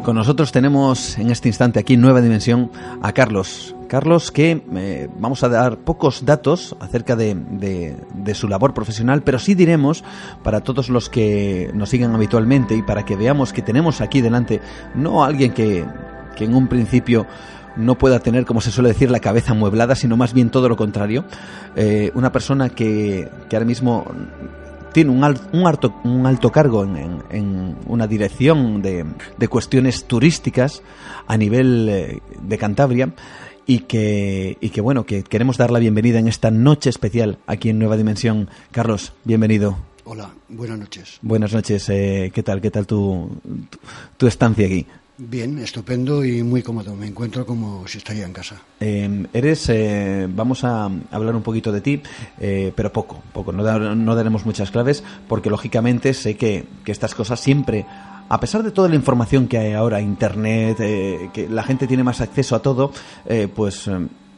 [0.03, 2.69] Con nosotros tenemos en este instante aquí en Nueva Dimensión
[3.01, 3.73] a Carlos.
[3.87, 9.39] Carlos que eh, vamos a dar pocos datos acerca de, de, su labor profesional, pero
[9.39, 10.03] sí diremos
[10.43, 14.59] para todos los que nos sigan habitualmente y para que veamos que tenemos aquí delante
[14.93, 15.85] no a alguien que,
[16.35, 17.25] que en un principio
[17.77, 20.75] no pueda tener, como se suele decir, la cabeza amueblada, sino más bien todo lo
[20.75, 21.23] contrario.
[21.77, 24.05] Eh, una persona que, que ahora mismo
[24.93, 29.06] tiene un, un, alto, un alto cargo en, una dirección de,
[29.38, 30.82] de, cuestiones turísticas
[31.27, 33.13] a nivel eh, de Cantabria
[33.65, 37.69] y que, y que bueno, que queremos dar la bienvenida en esta noche especial aquí
[37.69, 38.49] en Nueva Dimensión.
[38.71, 39.77] Carlos, bienvenido.
[40.06, 41.17] Hola, buenas noches.
[41.21, 42.62] Buenas noches, eh, ¿qué tal?
[42.62, 43.29] ¿Qué tal tu,
[44.17, 44.86] tu estancia aquí?
[45.17, 46.95] Bien, estupendo y muy cómodo.
[46.95, 48.62] Me encuentro como si estaría en casa.
[48.80, 52.02] Em, eres, eh, vamos a hablar un poquito de ti,
[52.39, 53.52] eh, pero poco, poco.
[53.52, 53.63] No,
[53.95, 57.86] no, daremos muchas claves porque lógicamente sé que, que, estas cosas siempre,
[58.28, 62.04] a pesar de toda la información que hay ahora, internet, eh, que la gente tiene
[62.04, 62.91] más acceso a todo,
[63.56, 63.88] pues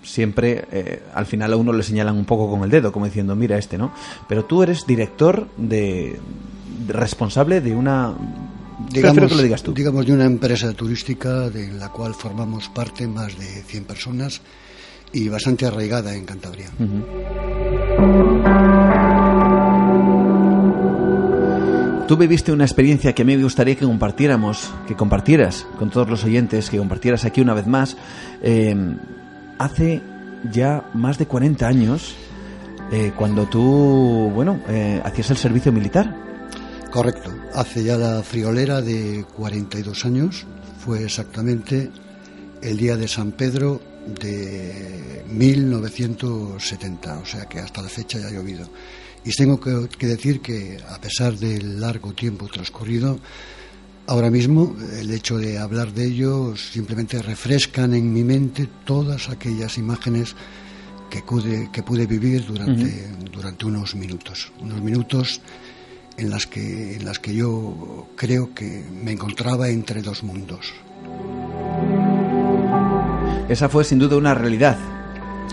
[0.06, 3.36] siempre eh, al final a uno le señalan un poco con el dedo, como diciendo,
[3.36, 3.92] mira este, ¿no?
[4.28, 6.20] Pero tú eres director de,
[6.88, 8.14] responsable de una
[8.90, 9.74] digamos, que lo digas tú.
[9.74, 14.42] digamos de una empresa turística de la cual formamos parte más de 100 personas
[15.14, 16.70] y bastante arraigada en Cantabria.
[22.08, 26.08] Tú viviste una experiencia que a mí me gustaría que compartiéramos, que compartieras con todos
[26.08, 27.98] los oyentes, que compartieras aquí una vez más.
[28.44, 28.76] Eh,
[29.58, 30.02] hace
[30.52, 32.16] ya más de 40 años,
[32.92, 36.25] eh, cuando tú, bueno, eh, hacías el servicio militar.
[36.96, 37.30] Correcto.
[37.54, 40.46] Hace ya la friolera de 42 años.
[40.80, 41.92] Fue exactamente
[42.62, 43.82] el día de San Pedro
[44.22, 47.18] de 1970.
[47.18, 48.70] O sea que hasta la fecha ya ha llovido.
[49.26, 53.20] Y tengo que, decir que, a pesar del largo tiempo transcurrido,
[54.08, 59.78] ahora mismo el hecho de hablar de ello simplemente refrescan en mi mente todas aquellas
[59.78, 60.34] imágenes
[61.10, 64.54] que pude, que pude vivir durante, durante unos minutos.
[64.62, 65.42] Unos minutos
[66.18, 70.74] en las, que, en las que yo creo que me encontraba entre dos mundos.
[73.50, 74.78] Esa fue sin duda una realidad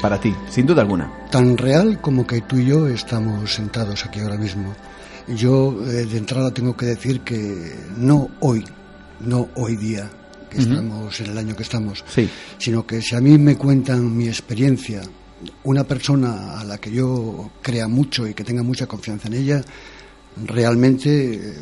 [0.00, 1.28] para ti, sin duda alguna.
[1.30, 4.74] Tan real como que tú y yo estamos sentados aquí ahora mismo.
[5.28, 8.64] Yo eh, de entrada tengo que decir que no hoy,
[9.20, 10.10] no hoy día,
[10.50, 12.28] que estamos en el año que estamos, sí.
[12.58, 15.02] sino que si a mí me cuentan mi experiencia,
[15.64, 19.62] una persona a la que yo crea mucho y que tenga mucha confianza en ella,
[20.36, 21.54] realmente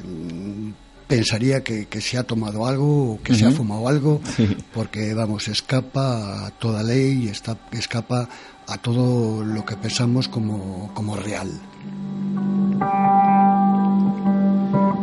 [1.11, 4.21] pensaría que, se ha tomado algo o que se ha fumado algo,
[4.75, 8.29] porque, vamos, escapa a toda ley y está, escapa
[8.69, 11.51] a todo lo que pensamos como, como real.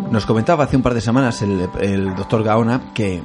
[0.09, 3.21] Nos comentaba hace un par de semanas el, el doctor Gaona que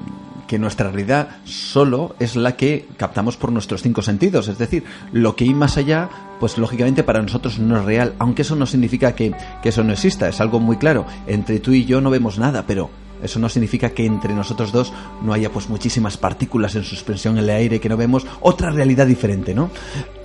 [0.52, 4.48] que nuestra realidad solo es la que captamos por nuestros cinco sentidos.
[4.48, 6.10] Es decir, lo que hay más allá,
[6.42, 10.28] pues lógicamente para nosotros no es real, aunque eso no significa que, eso no exista,
[10.28, 11.06] es algo muy claro.
[11.28, 12.90] Entre tú y yo no vemos nada, pero
[13.22, 17.44] eso no significa que entre nosotros dos no haya pues muchísimas partículas en suspensión en
[17.44, 19.70] el aire que no vemos, otra realidad diferente, ¿no?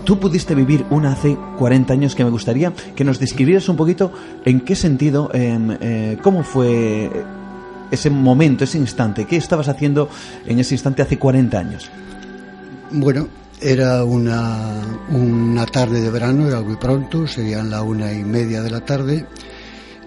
[0.06, 4.12] Tú pudiste vivir una hace 40 años que me gustaría que nos describieras un poquito
[4.44, 7.12] en qué sentido, em, eh, cómo fue
[7.92, 9.26] ese momento, ese instante?
[9.26, 10.10] ¿Qué estabas haciendo
[10.48, 11.92] en ese instante hace 40 años?
[12.90, 13.28] Bueno,
[13.62, 18.70] era una, una tarde de verano, era muy pronto, serían la una y media de
[18.70, 19.26] la tarde,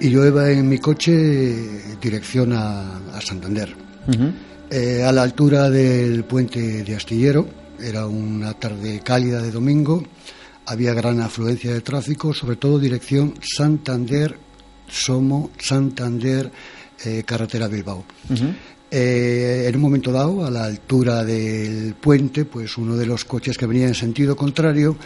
[0.01, 1.13] y yo iba en mi coche
[2.01, 3.75] dirección a, Santander.
[4.71, 7.47] Eh, a la altura del puente de Astillero,
[7.79, 10.03] era una tarde cálida de domingo,
[10.67, 14.37] había gran afluencia de tráfico, sobre todo dirección Santander,
[14.89, 16.51] Somo, Santander,
[17.05, 18.05] eh, carretera Bilbao.
[18.90, 23.57] Eh, en un momento dado, a la altura del puente, pues uno de los coches
[23.57, 24.96] que venía en sentido contrario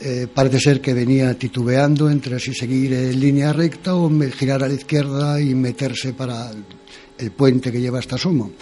[0.00, 4.68] eh, parece ser que venía titubeando entre si seguir en línea recta o girar a
[4.68, 6.50] la izquierda y meterse para
[7.18, 8.52] el puente que lleva hasta Somo.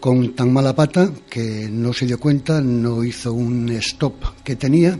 [0.00, 4.98] Con tan mala pata que no se dio cuenta, no hizo un stop que tenía,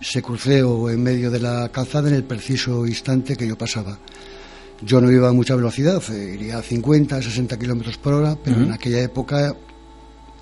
[0.00, 3.98] se cruceó en medio de la calzada en el preciso instante que yo pasaba.
[4.82, 8.62] Yo no iba a mucha velocidad, eh, iría a 50, 60 kilómetros por hora, pero
[8.62, 9.54] en aquella época,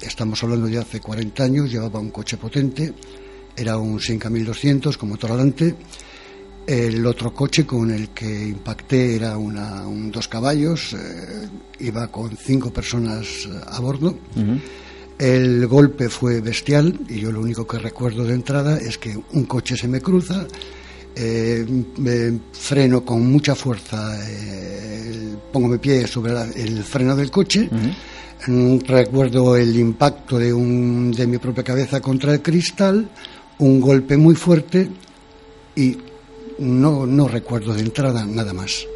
[0.01, 2.95] estamos hablando de hace 40 años, llevaba un coche potente,
[3.57, 5.75] era un 5200 con motor adelante.
[6.67, 11.49] El otro coche con el que impacté era una, un dos caballos, eh,
[11.81, 14.19] iba con cinco personas a bordo.
[15.19, 19.45] El golpe fue bestial y yo lo único que recuerdo de entrada es que un
[19.47, 20.47] coche se me cruza,
[21.19, 27.69] eh, freno con mucha fuerza, eh, pongo mi pie sobre el freno del coche.
[28.47, 33.11] Mm, recuerdo el impacto de, un, de mi propia cabeza contra el cristal,
[33.59, 34.89] un golpe muy fuerte
[35.75, 35.99] y
[36.61, 38.87] no, no recuerdo de entrada nada más.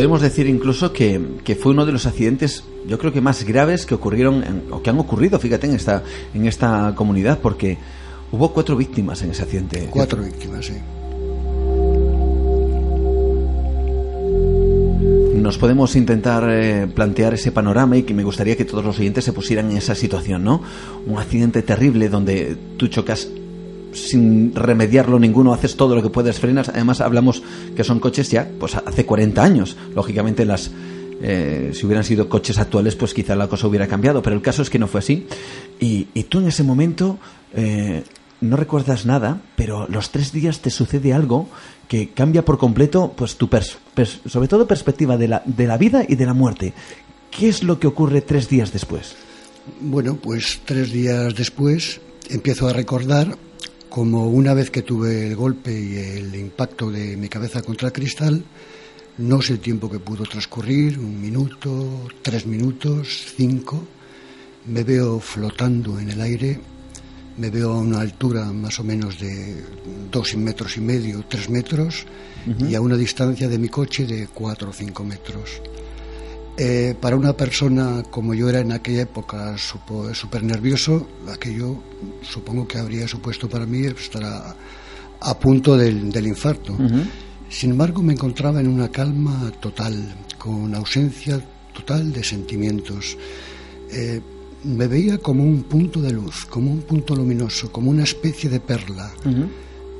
[0.00, 3.84] Podemos decir incluso que, que, fue uno de los accidentes, yo creo que más graves
[3.84, 7.76] que ocurrieron o que han ocurrido, fíjate, en esta, en esta comunidad, porque
[8.32, 9.88] hubo cuatro víctimas en ese accidente.
[9.90, 10.72] Cuatro víctimas, sí.
[15.34, 19.22] Nos podemos intentar eh, plantear ese panorama y que me gustaría que todos los oyentes
[19.22, 20.62] se pusieran en esa situación, ¿no?
[21.06, 23.28] Un accidente terrible donde tú chocas
[23.92, 26.68] sin remediarlo ninguno, haces todo lo que puedes, frenas.
[26.68, 27.42] Además, hablamos
[27.74, 29.76] que son coches ya, pues hace 40 años.
[29.94, 30.70] Lógicamente, las
[31.22, 34.22] eh, si hubieran sido coches actuales, pues quizá la cosa hubiera cambiado.
[34.22, 35.26] Pero el caso es que no fue así.
[35.78, 37.18] Y, tú en ese momento
[37.54, 38.04] eh,
[38.40, 41.48] no recuerdas nada, pero los tres días te sucede algo
[41.88, 43.48] que cambia por completo, pues tu
[44.26, 46.72] sobre todo perspectiva de la, de la vida y de la muerte.
[47.30, 49.14] ¿Qué es lo que ocurre tres días después?
[49.80, 53.36] Bueno, pues tres días después empiezo a recordar
[53.90, 57.92] como una vez que tuve el golpe y el impacto de mi cabeza contra el
[57.92, 58.44] cristal,
[59.18, 63.84] no sé el tiempo que pudo transcurrir, un minuto, tres minutos, cinco,
[64.66, 66.60] me veo flotando en el aire,
[67.36, 69.56] me veo a una altura más o menos de
[70.10, 72.06] dos metros y medio, tres metros,
[72.58, 75.60] y a una distancia de mi coche de cuatro o cinco metros.
[76.62, 81.82] Eh, para una persona como yo era en aquella época súper nervioso, aquello
[82.20, 86.76] supongo que habría supuesto para mí estar a, punto del, infarto.
[87.48, 91.42] Sin embargo, me encontraba en una calma total, con ausencia
[91.72, 93.16] total de sentimientos.
[93.90, 94.20] Eh,
[94.64, 98.60] me veía como un punto de luz, como un punto luminoso, como una especie de
[98.60, 99.10] perla.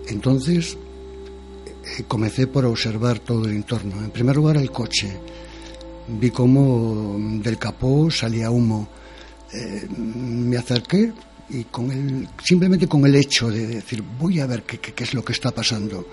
[0.08, 4.04] Entonces, eh, comencé por observar todo el entorno.
[4.04, 5.16] En primer lugar, el coche
[6.08, 8.88] vi cómo del capó salía humo.
[9.52, 11.12] Eh, me acerqué
[11.48, 15.24] y con el, simplemente con el hecho de decir, voy a ver qué, es lo
[15.24, 16.06] que está pasando.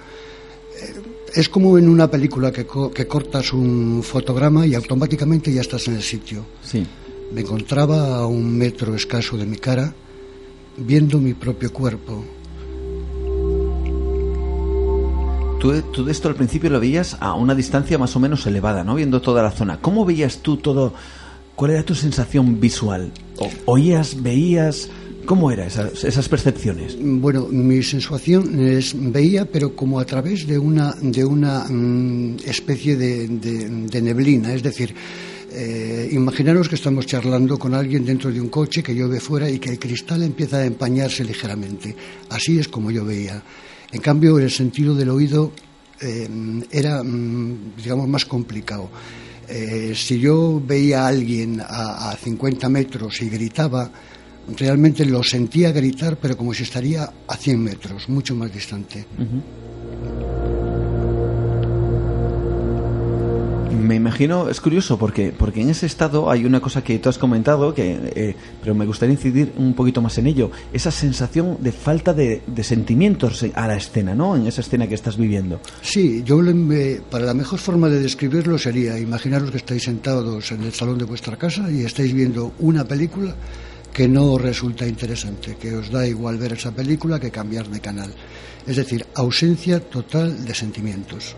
[0.81, 1.01] Eh,
[1.35, 5.95] es como en una película que, que, cortas un fotograma y automáticamente ya estás en
[5.95, 6.45] el sitio.
[6.63, 6.85] Sí.
[7.31, 9.93] Me encontraba a un metro escaso de mi cara,
[10.77, 12.23] viendo mi propio cuerpo,
[15.59, 15.71] Tú,
[16.07, 18.93] esto al principio lo veías a una distancia más o menos elevada, ¿no?
[18.93, 19.79] Viendo toda la zona.
[19.81, 20.93] ¿Cómo veías tú todo?
[21.55, 23.11] ¿Cuál era tu sensación visual?
[23.65, 24.89] ¿Oías, veías?
[25.25, 26.95] ¿Cómo eran esas, percepciones?
[27.01, 32.95] Bueno, mi sensación es veía, pero como a través de una, de una mm, especie
[32.95, 34.93] de, neblina, es decir,
[35.51, 39.57] eh, imaginaros que estamos charlando con alguien dentro de un coche que llueve fuera y
[39.57, 41.95] que el cristal empieza a empañarse ligeramente.
[42.29, 43.43] Así es como yo veía.
[43.91, 45.51] En cambio, el sentido del oído
[46.01, 46.27] eh,
[46.71, 48.89] era, mm, digamos, más complicado.
[49.47, 53.89] Eh, si yo veía a alguien a, 50 metros y gritaba,
[54.57, 59.05] realmente lo sentía gritar, pero como si estaría a 100 metros, mucho más distante.
[63.77, 67.17] Me imagino, es curioso porque, porque en ese estado hay una cosa que tú has
[67.17, 71.71] comentado, que, eh, pero me gustaría incidir un poquito más en ello, esa sensación de
[71.71, 74.35] falta de, sentimientos a la escena, ¿no?
[74.35, 75.59] En esa escena que estás viviendo.
[75.81, 76.41] Sí, yo
[77.09, 81.05] para la mejor forma de describirlo sería, imaginaros que estáis sentados en el salón de
[81.05, 83.35] vuestra casa y estáis viendo una película
[83.93, 87.79] que no os resulta interesante, que os da igual ver esa película que cambiar de
[87.79, 88.13] canal.
[88.65, 91.35] Es decir, ausencia total de sentimientos.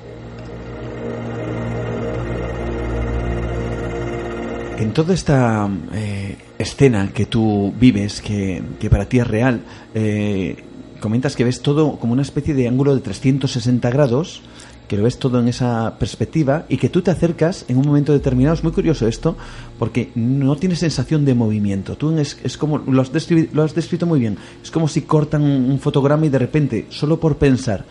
[4.80, 9.60] En toda esta eh, escena que tú vives, que, para ti es real,
[9.94, 10.56] eh,
[11.02, 14.42] comentas que ves todo como una especie de ángulo de 360 grados,
[14.88, 18.14] que lo ves todo en esa perspectiva y que tú te acercas en un momento
[18.14, 18.56] determinado.
[18.56, 19.36] Es muy curioso esto,
[19.78, 21.98] porque no tienes sensación de movimiento.
[21.98, 23.12] Tú es, como, lo has,
[23.52, 27.20] lo has, descrito muy bien, es como si cortan un fotograma y de repente, solo
[27.20, 27.84] por pensar,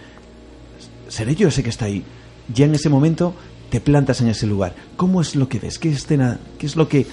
[1.08, 2.02] ¿seré yo ese que está ahí?
[2.54, 3.34] Ya en ese momento
[3.70, 4.74] te plantas en ese lugar.
[4.96, 5.78] ¿Cómo es lo que ves?
[5.78, 7.06] ¿Qué escena, qué es lo que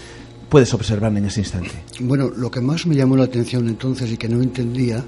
[0.49, 1.71] puedes observar en ese instante?
[1.99, 5.03] Bueno, lo que más me llamó la atención entonces y que no entendía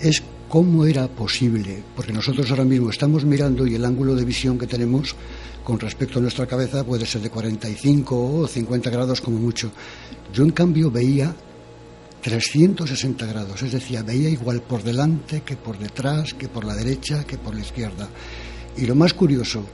[0.00, 4.58] es cómo era posible, porque nosotros ahora mismo estamos mirando y el ángulo de visión
[4.58, 5.14] que tenemos
[5.62, 9.70] con respecto a nuestra cabeza puede ser de 45 o 50 grados como mucho.
[10.32, 11.34] Yo en cambio veía
[12.22, 17.24] 360 grados, es decir, veía igual por delante que por detrás, que por la derecha,
[17.24, 18.08] que por la izquierda.
[18.76, 19.64] Y lo más curioso,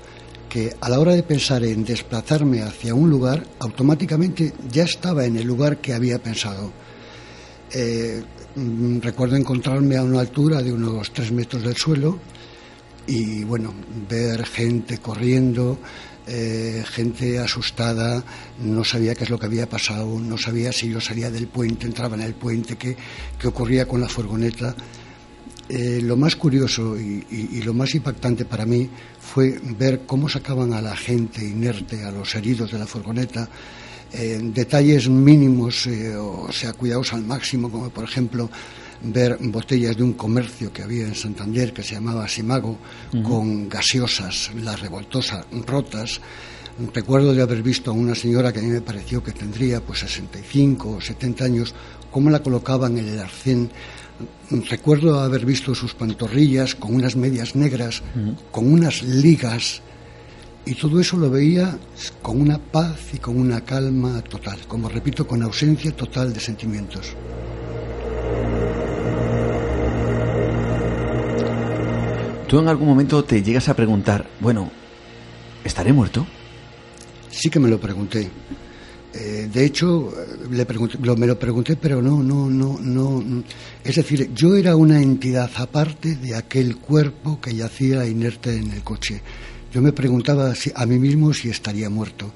[0.81, 5.47] a la hora de pensar en desplazarme hacia un lugar, automáticamente ya estaba en el
[5.47, 6.73] lugar que había pensado.
[7.73, 8.23] Eh,
[8.55, 12.19] mm, recuerdo encontrarme a una altura de unos tres metros del suelo
[13.07, 13.75] y bueno,
[14.09, 15.79] ver gente corriendo,
[16.27, 18.25] eh, gente asustada,
[18.59, 21.87] no sabía qué es lo que había pasado, no sabía si yo salía del puente,
[21.87, 22.97] entraba en el puente, qué,
[23.39, 24.75] qué ocurría con la furgoneta.
[25.69, 28.89] Eh, lo más curioso y, lo más impactante para mí
[29.19, 33.49] fue ver cómo sacaban a la gente inerte, a los heridos de la furgoneta,
[34.13, 38.49] eh, detalles mínimos, eh, o sea, cuidados al máximo, como por ejemplo
[39.03, 42.79] ver botellas de un comercio que había en Santander que se llamaba Simago,
[43.25, 46.21] con gaseosas, las revoltosas, rotas.
[46.95, 50.01] Recuerdo de haber visto a una señora que a mí me pareció que tendría pues
[50.01, 51.75] 65 o 70 años,
[52.11, 53.71] cómo la colocaban en el arcén
[54.71, 58.03] Recuerdo haber visto sus pantorrillas con unas medias negras,
[58.51, 59.83] con unas ligas,
[60.65, 61.79] y todo eso lo veía
[62.23, 67.15] con una paz y con una calma total, como repito, con ausencia total de sentimientos.
[72.49, 74.71] ¿Tú en algún momento te llegas a preguntar, bueno,
[75.65, 76.27] ¿estaré muerto?
[77.31, 78.31] Sí que me lo pregunté.
[79.19, 80.13] Eh, de hecho,
[80.51, 80.67] le
[81.17, 83.45] me lo pregunté, pero no, no, no, no.
[83.83, 88.83] Es decir, yo era una entidad aparte de aquel cuerpo que yacía inerte en el
[88.83, 89.23] coche.
[89.73, 92.31] Yo me preguntaba a mí mismo si estaría muerto.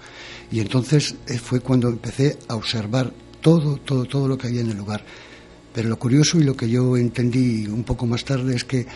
[0.50, 3.12] Y entonces eh, fue cuando empecé a observar
[3.42, 5.04] todo, todo, todo lo que había en el lugar.
[5.74, 8.86] Pero lo curioso y lo que yo entendí un poco más tarde es que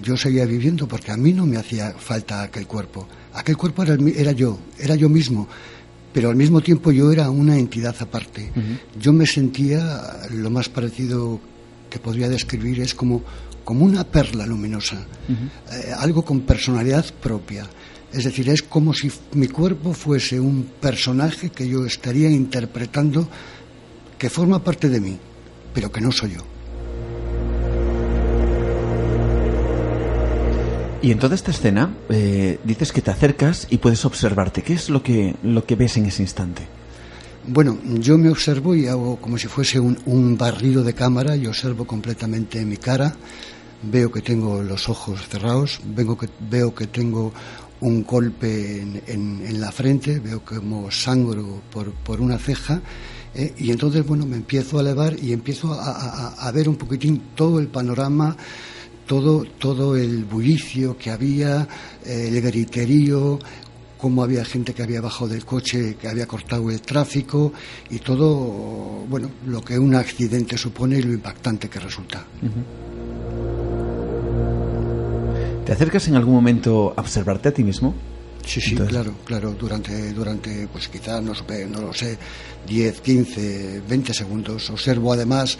[0.00, 3.08] yo seguía viviendo porque a mí no me hacía falta aquel cuerpo.
[3.34, 5.48] Aquel cuerpo era, era yo, era yo mismo
[6.16, 8.50] pero al mismo tiempo yo era una entidad aparte.
[8.98, 11.38] Yo me sentía lo más parecido
[11.90, 13.22] que podría describir es como,
[13.64, 17.68] como una perla luminosa, eh, algo con personalidad propia.
[18.10, 23.28] Es decir, es como si mi cuerpo fuese un personaje que yo estaría interpretando
[24.16, 25.18] que forma parte de mí,
[25.74, 26.55] pero que no soy yo.
[31.02, 34.62] Y en toda esta escena eh, dices que te acercas y puedes observarte.
[34.62, 36.66] ¿Qué es lo que, lo que ves en ese instante?
[37.46, 41.46] Bueno, yo me observo y hago como si fuese un, un barrido de cámara y
[41.46, 43.14] observo completamente mi cara.
[43.82, 47.32] Veo que tengo los ojos cerrados, vengo que, veo que tengo
[47.80, 52.80] un golpe en, la frente, veo como sangro por, por una ceja.
[53.34, 57.22] Eh, y entonces, bueno, me empiezo a elevar y empiezo a, a ver un poquitín
[57.36, 58.34] todo el panorama
[59.06, 61.66] todo, todo el bullicio que había,
[62.04, 63.38] eh, el griterío,
[63.98, 67.52] cómo había gente que había bajado del coche, que había cortado el tráfico
[67.90, 72.24] y todo, bueno, lo que un accidente supone y lo impactante que resulta.
[75.64, 77.94] ¿Te acercas en algún momento a observarte a ti mismo?
[78.44, 81.32] Sí, sí, claro, claro, durante, durante, pues quizás, no,
[81.68, 82.16] no lo sé,
[82.64, 84.70] 10, 15, 20 segundos.
[84.70, 85.58] Observo además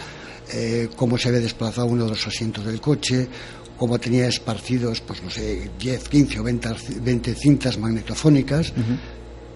[0.53, 3.29] eh, cómo se había desplazado uno de los asientos del coche,
[3.77, 8.73] cómo tenía esparcidos, pues no sé, 10, 15 o 20, cintas magnetofónicas.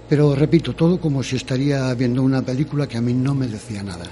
[0.09, 3.82] Pero repito, todo como si estaría viendo una película que a mí no me decía
[3.82, 4.07] nada.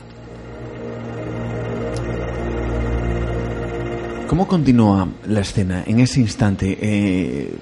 [4.28, 6.78] ¿Cómo continúa la escena en ese instante?
[6.80, 7.56] Eh,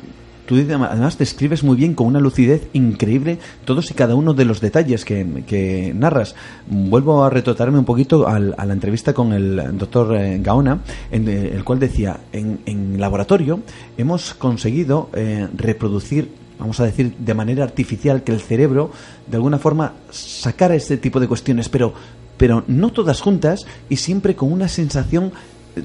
[0.47, 4.61] Tú además describes muy bien con una lucidez increíble todos y cada uno de los
[4.61, 6.35] detalles que, narras.
[6.69, 10.81] Vuelvo a retrotarme un poquito a la entrevista con el doctor eh, Gaona,
[11.11, 13.61] en el cual decía, en, en laboratorio
[13.97, 18.91] hemos conseguido eh, reproducir vamos a decir, de manera artificial, que el cerebro,
[19.27, 21.93] de alguna forma, sacara este tipo de cuestiones, pero,
[22.39, 25.33] pero no todas juntas y siempre con una sensación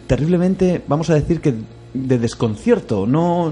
[0.08, 1.56] terriblemente, vamos a decir que
[1.94, 3.52] de desconcierto, no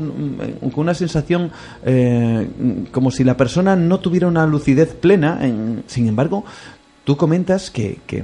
[0.71, 1.51] con una sensación
[1.85, 2.47] eh,
[2.91, 5.39] como si la persona no tuviera una lucidez plena.
[5.87, 6.45] sin embargo,
[7.03, 8.23] tú comentas que, que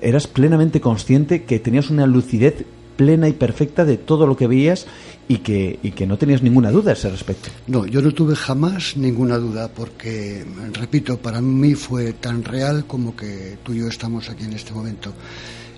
[0.00, 2.64] eras plenamente consciente que tenías una lucidez
[2.96, 4.86] plena y perfecta de todo lo que veías
[5.28, 7.50] y que, y que no tenías ninguna duda a ese respecto.
[7.66, 13.14] No, yo no tuve jamás ninguna duda porque, repito, para mí fue tan real como
[13.14, 15.12] que tú y yo estamos aquí en este momento.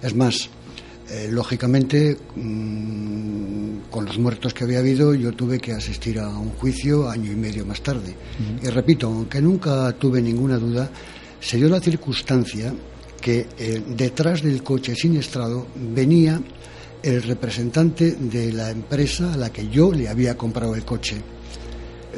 [0.01, 0.49] Es más,
[1.11, 6.51] eh, lógicamente, mm, con los muertos que había habido, yo tuve que asistir a un
[6.51, 8.15] juicio año y medio más tarde.
[8.63, 10.91] Y repito, aunque nunca tuve ninguna duda,
[11.41, 12.75] se dio la circunstancia
[13.21, 16.41] que eh, detrás del coche siniestrado venía
[17.03, 21.17] el representante de la empresa a la que yo le había comprado el coche.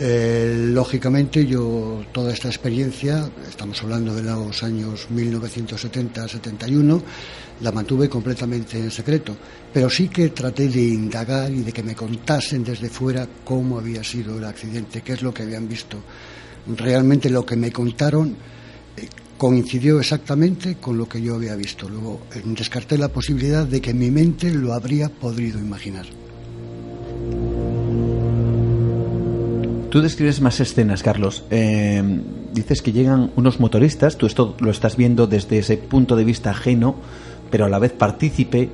[0.02, 7.02] Eh, lógicamente yo toda esta experiencia, estamos hablando de los años 1970-71,
[7.60, 9.36] la mantuve completamente en secreto,
[9.72, 14.02] pero sí que traté de indagar y de que me contasen desde fuera cómo había
[14.02, 15.98] sido el accidente, qué es lo que habían visto.
[16.76, 18.36] Realmente lo que me contaron
[18.96, 21.88] eh, coincidió exactamente con lo que yo había visto.
[21.88, 26.06] Luego eh, descarté la posibilidad de que mi mente lo habría podido imaginar.
[29.90, 31.42] Tú describes más escenas, Carlos.
[31.50, 32.00] Eh,
[32.54, 36.50] dices que llegan unos motoristas, tú esto lo estás viendo desde ese punto de vista
[36.50, 36.96] ajeno
[37.50, 38.68] pero a la vez partícipe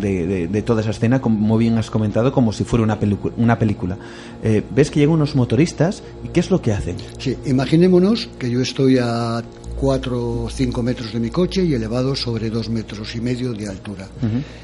[0.00, 2.98] de, toda esa escena, como bien has comentado, como si fuera una,
[3.36, 3.96] una película.
[4.42, 6.96] Eh, ves que llegan unos motoristas y ¿qué es lo que hacen?
[7.18, 9.42] Sí, imaginémonos que yo estoy a
[9.76, 13.68] 4 o 5 metros de mi coche y elevado sobre 2 metros y medio de
[13.68, 14.08] altura.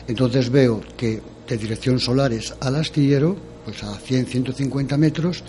[0.08, 5.44] Entonces veo que de dirección Solares al astillero, pues a 100, 150 metros,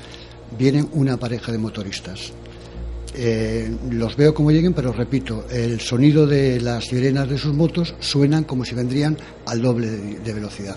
[0.58, 2.34] vienen una pareja de motoristas.
[3.16, 7.94] Eh, los veo como lleguen, pero repito, el sonido de las sirenas de sus motos
[8.00, 10.76] suenan como si vendrían al doble de, velocidad.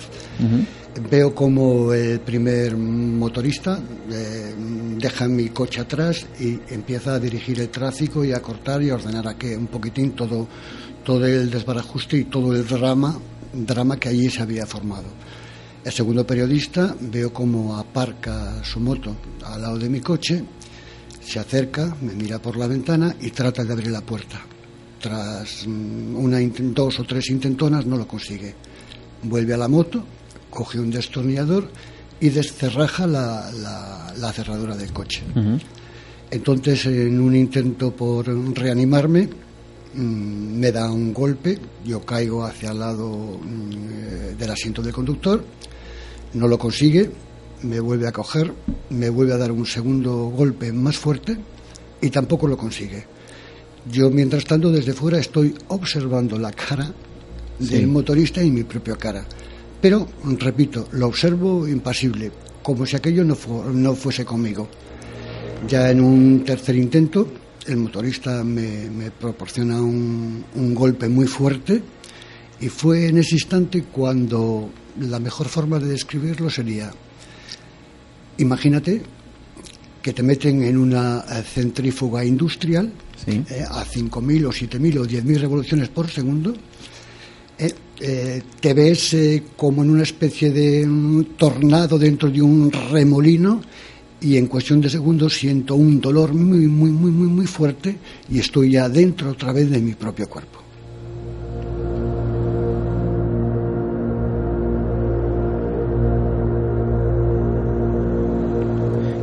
[1.10, 3.78] Veo como el primer motorista
[4.10, 4.54] eh,
[4.98, 8.94] deja mi coche atrás y empieza a dirigir el tráfico y a cortar y a
[8.94, 10.46] ordenar a que un poquitín todo,
[11.04, 13.18] todo el desbarajuste y todo el drama,
[13.52, 15.08] drama que allí se había formado.
[15.84, 19.14] El segundo periodista veo como aparca su moto
[19.44, 20.42] al lado de mi coche
[21.26, 24.40] se acerca, me mira por la ventana y trata de abrir la puerta.
[25.00, 26.38] Tras mm, una,
[26.72, 28.54] dos o tres intentonas no lo consigue.
[29.24, 30.04] Vuelve a la moto,
[30.50, 31.68] coge un destornillador
[32.20, 33.50] y descerraja la,
[34.16, 35.22] la, cerradura del coche.
[36.30, 39.28] Entonces, en un intento por reanimarme,
[39.94, 45.44] mm, me da un golpe, yo caigo hacia el lado mm, del asiento del conductor,
[46.34, 47.10] no lo consigue,
[47.62, 48.52] me vuelve a coger,
[48.90, 51.36] me vuelve a dar un segundo golpe más fuerte
[52.00, 53.04] y tampoco lo consigue.
[53.90, 56.92] Yo, mientras tanto, desde fuera estoy observando la cara
[57.58, 59.24] del motorista y mi propia cara.
[59.80, 62.32] Pero, repito, lo observo impasible,
[62.62, 63.36] como si aquello no,
[63.72, 64.68] no fuese conmigo.
[65.68, 67.28] Ya en un tercer intento,
[67.66, 71.82] el motorista me, proporciona un, un golpe muy fuerte
[72.60, 76.90] y fue en ese instante cuando la mejor forma de describirlo sería,
[78.38, 79.02] imagínate
[80.06, 82.92] que te meten en una eh, centrífuga industrial
[83.26, 86.54] eh, a 5.000 o 7.000 o 10.000 revoluciones por segundo,
[87.58, 89.16] eh, te ves
[89.56, 90.86] como en una especie de
[91.36, 93.62] tornado dentro de un remolino
[94.20, 97.96] y en cuestión de segundos siento un dolor muy, muy, muy, muy, muy fuerte
[98.30, 100.65] y estoy ya dentro otra vez de mi propio cuerpo.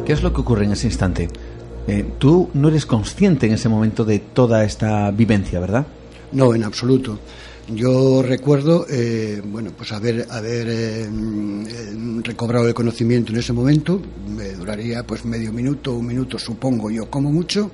[0.06, 1.30] ¿Qué es lo que ocurre en ese instante?
[1.88, 5.88] Eh, tú no eres consciente en ese momento de toda esta vivencia, ¿verdad?
[6.34, 7.20] No, en absoluto.
[7.70, 11.10] Yo recuerdo, eh, bueno, pues haber, haber eh,
[12.22, 17.10] recobrado el conocimiento en ese momento, me duraría pues medio minuto, un minuto, supongo yo,
[17.10, 17.72] como mucho.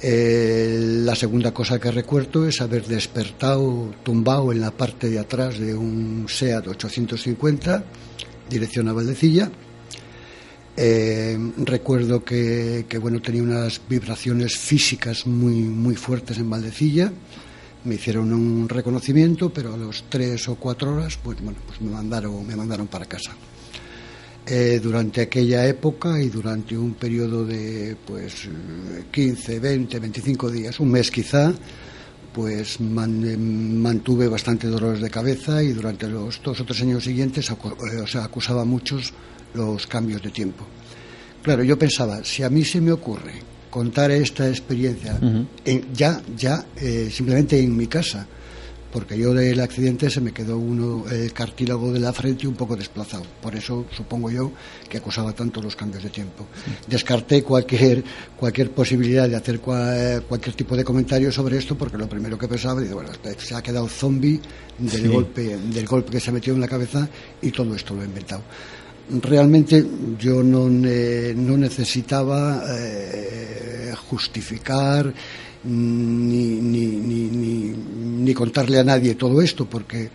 [0.00, 5.74] la segunda cosa que recuerdo es haber despertado tumbado en la parte de atrás de
[5.74, 7.84] un SEAT 850,
[8.48, 9.50] dirección a Valdecilla
[10.80, 17.12] eh, recuerdo que, bueno tenía unas vibraciones físicas muy muy fuertes en Valdecilla.
[17.84, 21.90] Me hicieron un reconocimiento, pero a los tres o cuatro horas, pues bueno, pues me
[21.90, 23.32] mandaron me mandaron para casa.
[24.46, 28.48] Eh, durante aquella época y durante un periodo de pues
[29.10, 31.52] 15, 20, 25 días, un mes quizá,
[32.32, 38.06] pues mantuve bastante dolores de cabeza y durante los dos o tres años siguientes o
[38.06, 39.12] sea, acusaba a muchos
[39.54, 40.64] los cambios de tiempo.
[41.42, 43.34] Claro, yo pensaba, si a mí se me ocurre
[43.70, 45.18] contar esta experiencia
[45.92, 48.26] ya, ya eh, simplemente en mi casa,
[48.92, 52.74] porque yo del accidente se me quedó uno el cartílago de la frente un poco
[52.74, 53.24] desplazado.
[53.42, 54.52] Por eso supongo yo
[54.88, 56.46] que acusaba tanto los cambios de tiempo.
[56.86, 58.02] Descarté cualquier
[58.36, 62.80] cualquier posibilidad de hacer cualquier tipo de comentario sobre esto porque lo primero que pensaba
[62.80, 64.40] digo, bueno, se ha quedado zombie
[64.78, 67.08] del golpe del golpe que se ha metido en la cabeza
[67.42, 68.42] y todo esto lo he inventado
[69.22, 69.84] realmente
[70.18, 75.12] yo no, no necesitaba eh, justificar
[75.64, 77.74] ni, ni, ni,
[78.22, 80.10] ni, contarle a nadie todo esto, porque,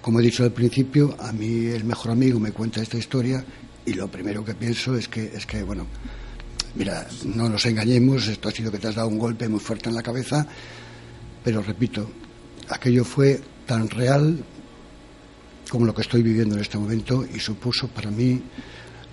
[0.00, 3.44] como he dicho al principio, a mí el mejor amigo me cuenta esta historia
[3.86, 5.86] y lo primero que pienso es que, es que bueno,
[6.74, 9.88] mira, no nos engañemos, esto ha sido que te has dado un golpe muy fuerte
[9.88, 10.46] en la cabeza,
[11.44, 12.10] pero repito,
[12.68, 14.44] aquello fue tan real
[15.70, 18.42] como lo que estoy viviendo en este momento y supuso para mí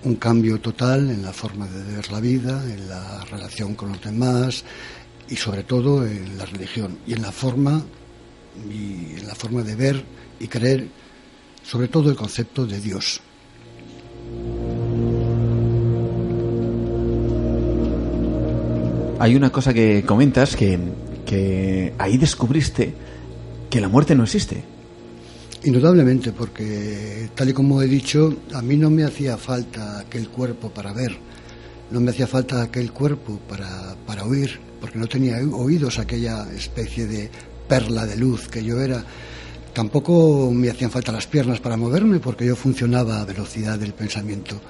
[0.04, 4.02] un cambio total en la forma de ver la vida, en la relación con los
[4.02, 4.64] demás
[5.30, 7.84] y sobre todo en la religión y en la forma
[8.70, 10.04] y en la forma de ver
[10.40, 10.88] y creer
[11.64, 13.22] sobre todo el concepto de Dios.
[19.20, 20.80] Hay una cosa que comentas que,
[21.26, 22.94] que ahí descubriste
[23.70, 24.64] que la muerte no existe.
[25.62, 30.70] Indudablemente, porque tal y como he dicho, a mí no me hacía falta aquel cuerpo
[30.70, 31.18] para ver,
[31.92, 37.08] no me hacía falta aquel cuerpo para, para oír, porque no tenía oídos aquella especie
[37.08, 37.30] de
[37.68, 39.04] perla de luz que yo era.
[39.74, 44.62] Tampoco me hacían falta las piernas para moverme, porque yo funcionaba a velocidad del pensamiento.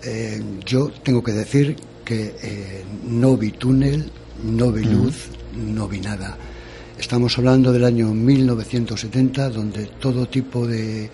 [0.00, 4.12] Eh, yo tengo que decir que eh, no vi túnel,
[4.44, 6.38] no vi luz, no vi nada
[7.04, 11.10] Estamos hablando del año 1970, donde todo tipo de,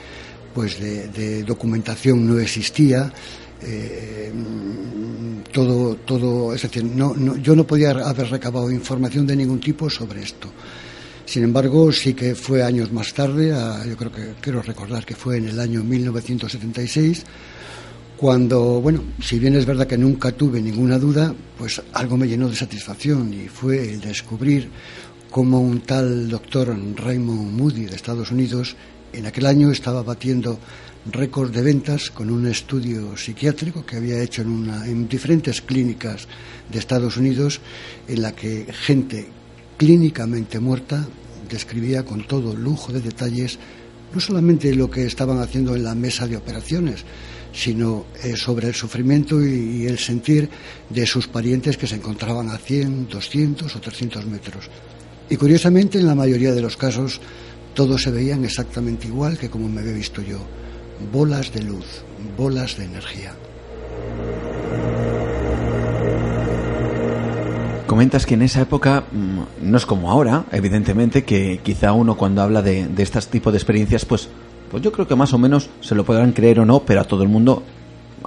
[0.55, 3.13] pues de, documentación no existía.
[3.61, 4.31] Eh,
[5.53, 10.23] todo, todo, es decir, no, yo no podía haber recabado información de ningún tipo sobre
[10.23, 10.49] esto.
[11.27, 13.53] Sin embargo, sí que fue años más tarde,
[13.85, 17.25] yo creo que quiero recordar que fue en el año 1976,
[18.17, 22.49] cuando, bueno, si bien es verdad que nunca tuve ninguna duda, pues algo me llenó
[22.49, 24.69] de satisfacción y fue el descubrir
[25.31, 28.77] como un tal doctor Raymond Moody de Estados Unidos
[29.13, 30.59] En aquel año estaba batiendo
[31.11, 36.29] récords de ventas con un estudio psiquiátrico que había hecho en, una, en diferentes clínicas
[36.71, 37.61] de Estados Unidos
[38.07, 39.27] en la que gente
[39.77, 41.09] clínicamente muerta
[41.49, 43.59] describía con todo lujo de detalles
[44.15, 47.05] no solamente lo que estaban haciendo en la mesa de operaciones,
[47.53, 50.49] sino eh, sobre el sufrimiento y, el sentir
[50.89, 54.69] de sus parientes que se encontraban a 100, 200 o 300 metros.
[55.31, 57.21] Y curiosamente, en la mayoría de los casos,
[57.75, 60.39] todos se veían exactamente igual que como me había visto yo,
[61.13, 62.03] bolas de luz,
[62.37, 63.33] bolas de energía.
[67.87, 72.43] Comentas que en esa época mm, no es como ahora, evidentemente, que quizá uno cuando
[72.43, 74.29] habla de, de este tipo de experiencias, pues,
[74.69, 77.05] pues yo creo que más o menos se lo podrán creer o no, pero a
[77.05, 77.63] todo el mundo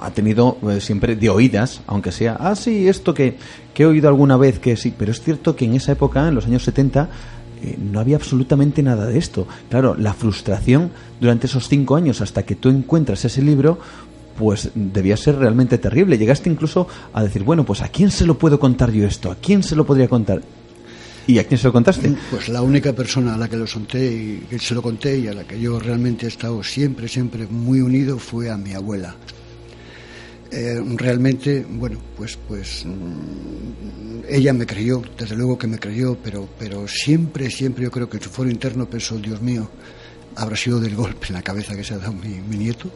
[0.04, 3.36] ha tenido eh, siempre de oídas, aunque sea, ah, sí, esto que,
[3.72, 6.34] que he oído alguna vez, que sí, pero es cierto que en esa época, en
[6.34, 7.08] los años 70,
[7.62, 9.46] eh, no había absolutamente nada de esto.
[9.70, 10.90] Claro, la frustración
[11.20, 13.78] durante esos cinco años hasta que tú encuentras ese libro,
[14.38, 16.18] pues debía ser realmente terrible.
[16.18, 19.30] Llegaste incluso a decir, bueno, pues ¿a quién se lo puedo contar yo esto?
[19.30, 20.42] ¿A quién se lo podría contar?
[21.26, 22.10] ¿Y a quién se lo contaste?
[22.10, 25.18] Mm, pues la única persona a la que lo conté y que se lo conté
[25.18, 28.74] y a la que yo realmente he estado siempre, siempre muy unido fue a mi
[28.74, 29.16] abuela.
[30.56, 36.48] Eh, realmente, bueno, pues, pues mm, ella me creyó, desde luego que me creyó, pero,
[36.56, 39.68] pero siempre, siempre yo creo que en su foro interno pensó, Dios mío,
[40.36, 42.88] habrá sido del golpe en la cabeza que se ha dado mi, mi nieto.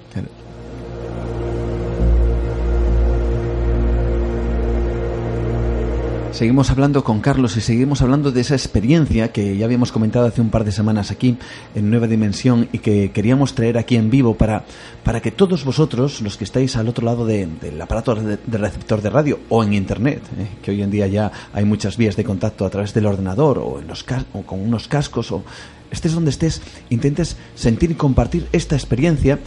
[6.32, 10.40] Seguimos hablando con Carlos y seguimos hablando de esa experiencia que ya habíamos comentado hace
[10.40, 11.36] un par de semanas aquí
[11.74, 14.64] en Nueva Dimensión y que queríamos traer aquí en vivo para,
[15.02, 19.10] para que todos vosotros, los que estáis al otro lado del aparato de, receptor de
[19.10, 22.66] radio o en Internet, eh, que hoy en día ya hay muchas vías de contacto
[22.66, 24.04] a través del ordenador o, en los
[24.34, 25.42] o con unos cascos o
[25.90, 26.60] estés donde estés,
[26.90, 29.38] intentes sentir y compartir esta experiencia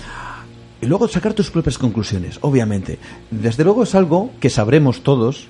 [0.81, 2.97] y luego sacar tus propias conclusiones, obviamente.
[3.29, 5.47] Desde luego es algo que sabremos todos,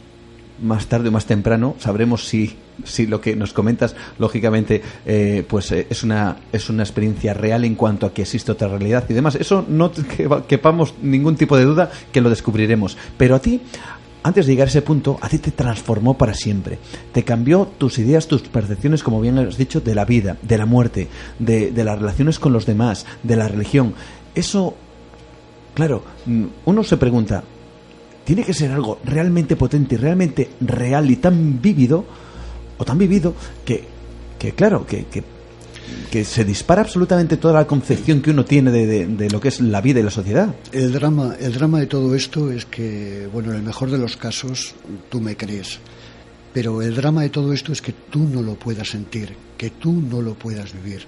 [0.62, 5.72] más tarde o más temprano sabremos si, si lo que nos comentas, lógicamente, eh, pues
[5.72, 9.14] eh, es, una, es una experiencia real en cuanto a que existe otra realidad y
[9.14, 9.36] demás.
[9.36, 9.92] Eso no
[10.48, 12.98] quepamos ningún tipo de duda que lo descubriremos.
[13.18, 13.62] Pero a ti,
[14.24, 16.78] antes de llegar a ese punto, a ti te transformó para siempre.
[17.12, 20.66] Te cambió tus ideas, tus percepciones, como bien has dicho, de la vida, de la
[20.66, 21.08] muerte,
[21.40, 23.94] de, de las relaciones con los demás, de la religión.
[24.36, 24.76] Eso,
[25.74, 26.04] claro,
[26.66, 27.44] uno se pregunta,
[28.24, 32.06] tiene que ser algo realmente potente, realmente real y tan vívido,
[32.78, 33.34] o tan vivido,
[33.66, 33.84] que,
[34.38, 35.24] que claro, que, que,
[36.26, 39.82] se dispara absolutamente toda la concepción que uno tiene de, de, lo que es la
[39.82, 40.54] vida y la sociedad.
[40.72, 44.18] El drama, el drama de todo esto es que, bueno, en el mejor de los
[44.18, 44.76] casos,
[45.10, 45.80] tú me crees.
[46.54, 49.94] Pero el drama de todo esto es que tú no lo puedas sentir, que tú
[49.94, 51.06] no lo puedas vivir.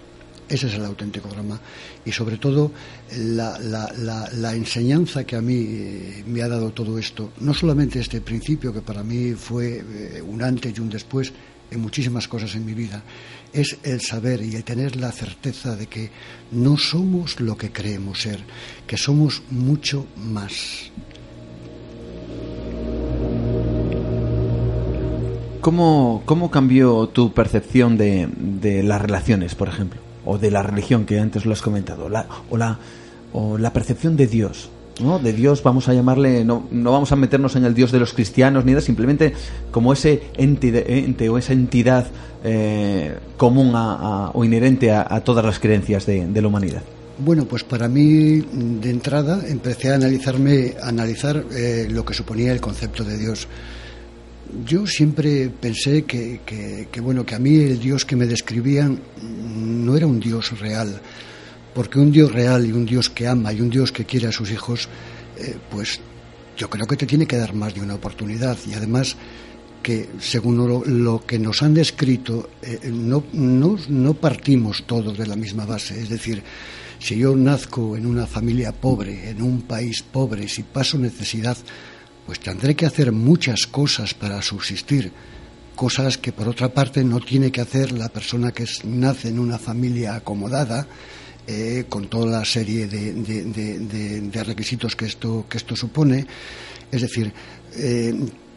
[0.53, 1.59] Ese es el auténtico drama.
[2.05, 2.71] Y sobre todo
[3.17, 8.71] la, enseñanza que a mí eh, me ha dado todo esto, no solamente este principio
[8.71, 11.33] que para mí fue eh, un antes y un después
[11.71, 13.01] en muchísimas cosas en mi vida,
[13.51, 16.11] es el saber y el tener la certeza de que
[16.51, 18.39] no somos lo que creemos ser,
[18.85, 20.91] que somos mucho más.
[25.61, 30.12] ¿Cómo, cómo cambió tu percepción de las relaciones, por ejemplo?
[30.25, 32.79] O de la religión que antes lo has comentado, la, o, la,
[33.33, 34.69] o la percepción de Dios.
[35.01, 35.19] ¿no?
[35.19, 38.13] De Dios vamos a llamarle, no, no vamos a meternos en el Dios de los
[38.13, 39.33] cristianos ni nada, simplemente
[39.71, 42.07] como ese ente, ente o esa entidad
[42.43, 46.81] eh, común a, o inherente a, todas las creencias de, de, la humanidad.
[47.17, 52.59] Bueno, pues para mí, de entrada, empecé a analizarme, analizar eh, lo que suponía el
[52.61, 53.47] concepto de Dios
[54.65, 59.95] yo siempre pensé que, que, bueno que a mí el Dios que me describían no
[59.97, 61.01] era un Dios real,
[61.73, 64.31] porque un Dios real y un Dios que ama y un Dios que quiere a
[64.31, 64.87] sus hijos,
[65.37, 65.99] eh, pues
[66.55, 68.57] yo creo que te tiene que dar más de una oportunidad.
[68.67, 69.15] Y además
[69.81, 70.57] que según
[71.03, 75.99] lo, que nos han descrito eh, no, no, no partimos todos de la misma base,
[75.99, 76.41] es decir,
[76.99, 81.57] si yo nazco en una familia pobre, en un país pobre, si paso necesidad,
[82.25, 85.11] pues tendré que hacer muchas cosas para subsistir,
[85.75, 89.57] cosas que por otra parte no tiene que hacer la persona que nace en una
[89.57, 90.87] familia acomodada,
[91.45, 96.25] eh, con toda la serie de, requisitos que esto, que esto supone.
[96.89, 97.33] Es decir,
[97.75, 98.13] eh,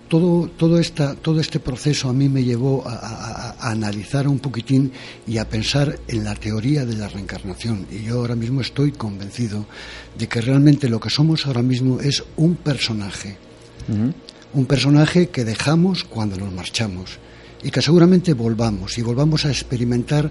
[0.09, 4.93] todo, todo, esta, todo este proceso a mí me llevó a, analizar un poquitín
[5.27, 7.89] y a pensar en la teoría de la reencarnación.
[7.91, 9.67] Y yo ahora mismo estoy convencido
[10.17, 13.37] de que realmente lo que somos ahora mismo es un personaje
[13.89, 17.19] un personaje que dejamos cuando nos marchamos
[17.63, 20.31] y que seguramente volvamos y volvamos a experimentar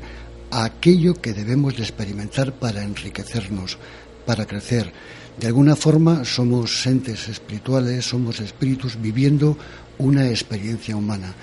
[0.52, 3.78] aquello que debemos de experimentar para enriquecernos,
[4.26, 4.92] para crecer.
[5.40, 9.58] De alguna forma somos entes espirituales, somos espíritus viviendo
[9.98, 11.34] una experiencia humana.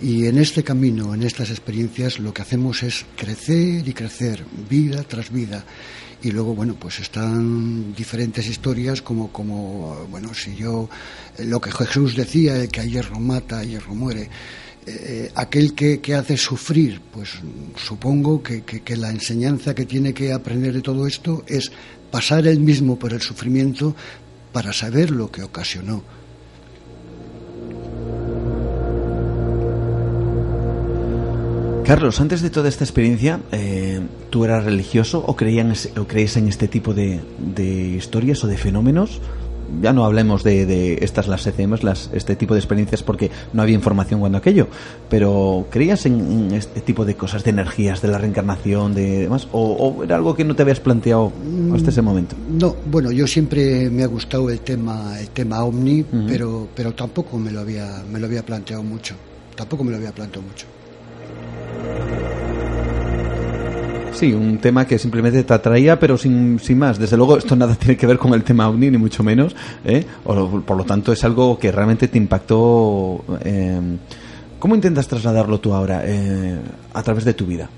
[0.00, 5.02] Y en este camino, en estas experiencias, lo que hacemos es crecer y crecer, vida
[5.02, 5.64] tras vida.
[6.22, 10.88] Y luego, bueno, pues están diferentes historias como, como bueno, si yo,
[11.38, 14.28] lo que Jesús decía, que a hierro mata, a hierro muere.
[14.86, 17.30] Eh, aquel que, que, hace sufrir, pues
[17.76, 21.70] supongo que, que, la enseñanza que tiene que aprender de todo esto es
[22.10, 23.94] pasar él mismo por el sufrimiento
[24.52, 26.02] para saber lo que ocasionó.
[31.88, 33.87] Carlos, antes de toda esta experiencia, eh,
[34.30, 37.20] ¿tú eras religioso o, creías, o creías en este tipo de,
[37.96, 39.20] historias o de fenómenos?
[39.82, 43.74] Ya no hablemos de, estas, las ECMs, las, este tipo de experiencias, porque no había
[43.74, 44.66] información cuando aquello.
[45.10, 49.46] Pero ¿creías en, este tipo de cosas, de energías, de la reencarnación, de demás?
[49.52, 51.32] ¿O, era algo que no te habías planteado
[51.74, 52.34] hasta ese momento?
[52.50, 57.36] No, bueno, yo siempre me ha gustado el tema, el tema ovni, pero, pero tampoco
[57.36, 59.16] me lo había, me lo había planteado mucho.
[59.54, 60.66] Tampoco me lo había planteado mucho.
[64.18, 66.98] Sí, un tema que simplemente te atraía, pero sin, sin más.
[66.98, 69.54] Desde luego, esto nada tiene que ver con el tema OVNI, ni mucho menos.
[69.84, 70.04] ¿eh?
[70.24, 73.24] por lo tanto, es algo que realmente te impactó.
[73.44, 73.80] Eh,
[74.58, 76.58] ¿Cómo intentas trasladarlo tú ahora eh,
[76.92, 77.70] a través de tu vida?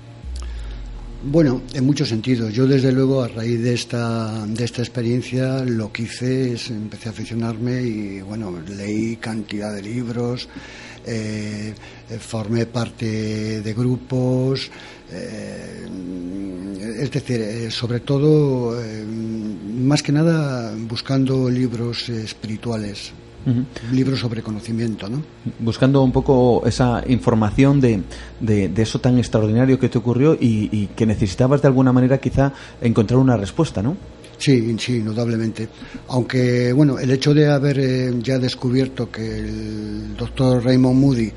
[1.23, 2.51] Bueno, en muchos sentidos.
[2.51, 7.09] Yo, desde luego, a raíz de esta, de esta experiencia, lo que hice es empecé
[7.09, 10.49] a aficionarme y, bueno, leí cantidad de libros,
[11.05, 11.75] eh,
[12.19, 14.71] formé parte de grupos,
[15.11, 15.87] eh,
[17.01, 23.13] es decir, eh, sobre todo, eh, más que nada buscando libros espirituales,
[23.91, 25.21] libros sobre conocimiento, ¿no?
[25.59, 28.01] Buscando un poco esa información de,
[28.39, 33.19] de, eso tan extraordinario que te ocurrió y, que necesitabas de alguna manera quizá encontrar
[33.19, 33.97] una respuesta, ¿no?
[34.37, 35.67] Sí, sí, indudablemente.
[36.07, 41.31] Aunque, bueno, el hecho de haber ya descubierto que el doctor Raymond Moody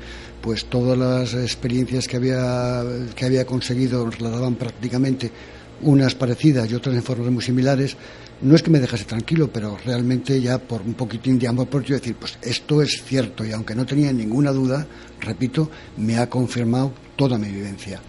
[0.45, 2.83] pues todas las experiencias que había,
[3.15, 5.31] que había conseguido relataban prácticamente
[5.81, 7.97] unas parecidas y otras en formas muy similares,
[8.41, 11.95] no es que me dejase tranquilo, pero realmente ya por un poquitín de amor propio
[11.95, 14.85] decir, pues esto es cierto y aunque no tenía ninguna duda,
[15.21, 18.01] repito, me ha confirmado toda mi vivencia.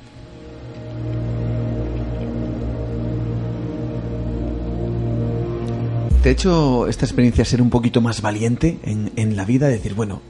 [6.23, 9.69] ¿Te ha hecho esta experiencia ser un poquito más valiente en, en la vida?
[9.69, 10.21] Decir, bueno,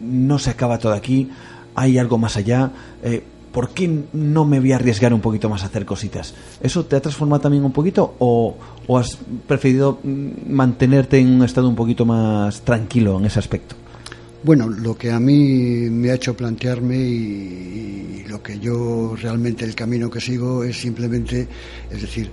[0.00, 1.30] no se acaba todo aquí,
[1.76, 2.72] hay algo más allá.
[3.04, 3.22] Eh,
[3.56, 6.34] ¿Por qué no me voy a arriesgar un poquito más a hacer cositas?
[6.62, 8.54] ¿Eso te ha transformado también un poquito o,
[8.98, 13.74] has preferido mm, mantenerte en un estado un poquito más tranquilo en ese aspecto?
[14.42, 19.74] Bueno, lo que a mí me ha hecho plantearme y, lo que yo realmente el
[19.74, 21.48] camino que sigo es simplemente,
[21.90, 22.30] es decir,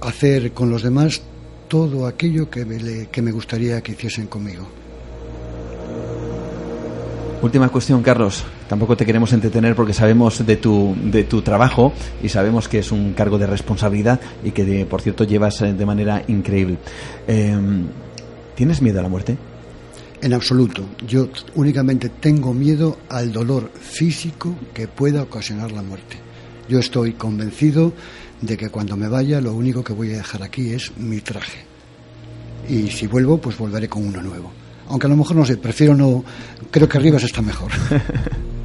[0.00, 1.22] hacer con los demás
[1.68, 4.66] todo aquello que que me gustaría que hiciesen conmigo.
[7.42, 8.44] Última cuestión, Carlos.
[8.68, 11.92] Tampoco te queremos entretener porque sabemos de tu, de tu trabajo
[12.22, 15.86] y sabemos que es un cargo de responsabilidad y que, por cierto, llevas eh, de
[15.86, 16.78] manera increíble.
[17.28, 17.86] Em,
[18.56, 19.36] ¿Tienes miedo a la muerte?
[20.20, 20.82] En absoluto.
[21.06, 26.16] Yo únicamente tengo miedo al dolor físico que pueda ocasionar la muerte.
[26.68, 27.92] Yo estoy convencido
[28.40, 31.60] de que cuando me vaya lo único que voy a dejar aquí es mi traje.
[32.68, 34.50] Y si vuelvo, pues volveré con uno nuevo
[34.88, 36.24] aunque a lo mejor no sé, prefiero no,
[36.70, 37.72] creo que arriba está mejor.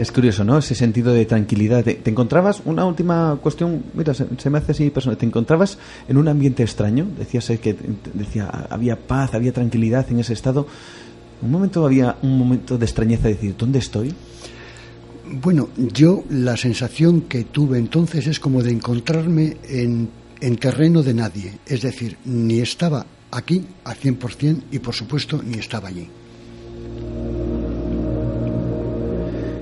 [0.00, 0.56] Es curioso, ¿no?
[0.56, 1.84] Ese sentido de tranquilidad.
[1.84, 5.76] ¿Te, encontrabas, una última cuestión, mira, se, me hace así personal, ¿te encontrabas
[6.08, 7.06] en un ambiente extraño?
[7.18, 7.76] Decías que
[8.14, 10.66] decía, había paz, había tranquilidad en ese estado.
[11.42, 14.14] Un momento había un momento de extrañeza de decir, ¿dónde estoy?
[15.32, 20.08] Bueno, yo la sensación que tuve entonces es como de encontrarme en,
[20.40, 21.58] en terreno de nadie.
[21.66, 26.08] Es decir, ni estaba aquí al 100% y por supuesto ni estaba allí.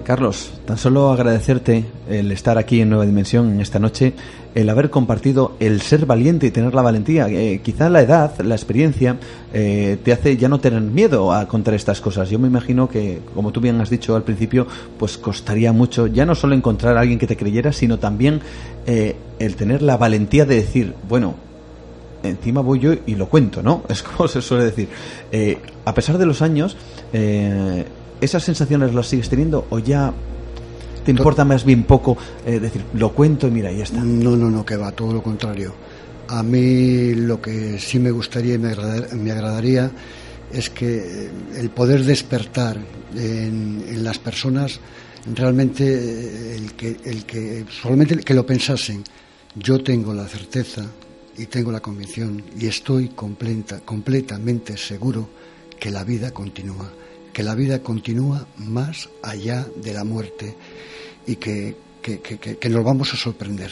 [0.08, 4.14] Carlos, tan solo agradecerte el estar aquí en Nueva Dimensión en esta noche,
[4.54, 7.28] el haber compartido el ser valiente y tener la valentía.
[7.28, 9.18] Eh, quizá la edad, la experiencia,
[9.52, 12.30] eh, te hace ya no tener miedo a contar estas cosas.
[12.30, 14.66] Yo me imagino que, como tú bien has dicho al principio,
[14.98, 18.40] pues costaría mucho ya no solo encontrar a alguien que te creyera, sino también
[18.86, 21.34] eh, el tener la valentía de decir, bueno,
[22.22, 23.82] encima voy yo y lo cuento, ¿no?
[23.90, 24.88] Es como se suele decir.
[25.32, 26.78] Eh, a pesar de los años,
[27.12, 27.84] eh,
[28.20, 30.12] ¿esas sensaciones las sigues teniendo o ya
[31.04, 34.00] te importa más bien poco eh, decir, lo cuento y mira, ya está?
[34.00, 35.72] No, no, no, que va, todo lo contrario.
[36.28, 38.74] A mí lo que sí me gustaría y me,
[39.14, 39.90] me agradaría
[40.52, 42.76] es que el poder despertar
[43.14, 44.80] en, en las personas
[45.34, 49.02] realmente eh, el que, el que solamente que lo pensasen.
[49.54, 50.84] Yo tengo la certeza
[51.36, 55.28] y tengo la convicción y estoy completa, completamente seguro
[55.78, 56.90] que la vida continúa,
[57.38, 60.56] que la vida continúa más allá de la muerte
[61.24, 63.70] y que, que, que nos vamos a sorprender.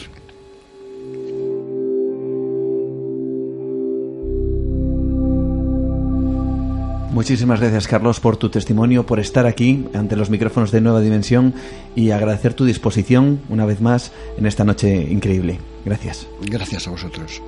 [7.10, 11.52] Muchísimas gracias, Carlos, por tu testimonio, por estar aquí ante los micrófonos de Nueva Dimensión
[11.96, 15.58] y agradecer tu disposición una vez más en esta noche increíble.
[15.84, 16.28] Gracias.
[16.40, 17.42] Gracias a vosotros.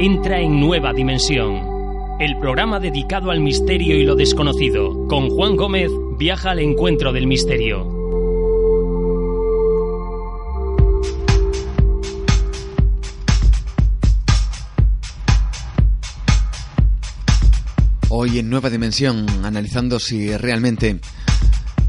[0.00, 1.60] Entra en Nueva Dimensión,
[2.20, 5.08] el programa dedicado al misterio y lo desconocido.
[5.08, 7.84] Con Juan Gómez viaja al encuentro del misterio.
[18.08, 21.00] Hoy en Nueva Dimensión, analizando si realmente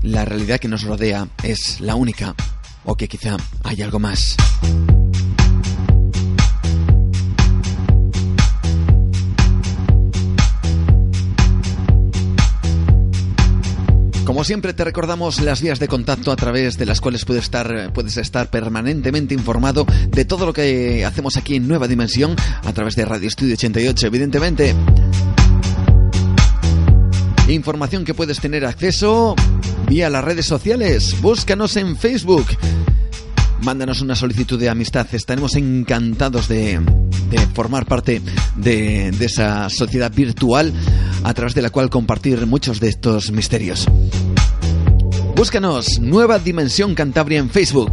[0.01, 2.33] la realidad que nos rodea es la única
[2.85, 4.35] o que quizá hay algo más.
[14.29, 17.91] Como siempre te recordamos las vías de contacto a través de las cuales puedes estar,
[17.93, 22.95] puedes estar permanentemente informado de todo lo que hacemos aquí en Nueva Dimensión a través
[22.95, 24.75] de Radio Estudio 88, evidentemente.
[27.47, 29.33] Información que puedes tener acceso
[29.87, 31.19] vía las redes sociales.
[31.21, 32.45] Búscanos en Facebook.
[33.61, 35.07] Mándanos una solicitud de amistad.
[35.11, 36.79] Estaremos encantados de,
[37.53, 38.21] formar parte
[38.55, 40.73] de, esa sociedad virtual
[41.23, 43.87] a través de la cual compartir muchos de estos misterios.
[45.35, 47.91] Búscanos Nueva Dimensión Cantabria en Facebook.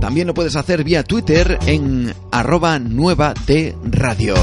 [0.00, 4.34] También lo puedes hacer vía Twitter en arroba nueva de radio.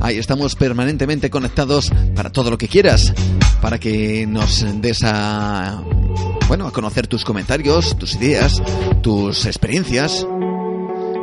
[0.00, 3.12] Ahí estamos permanentemente conectados para todo lo que quieras,
[3.62, 5.82] para que nos des a
[6.54, 8.62] bueno, a conocer tus comentarios, tus ideas,
[9.02, 10.24] tus experiencias.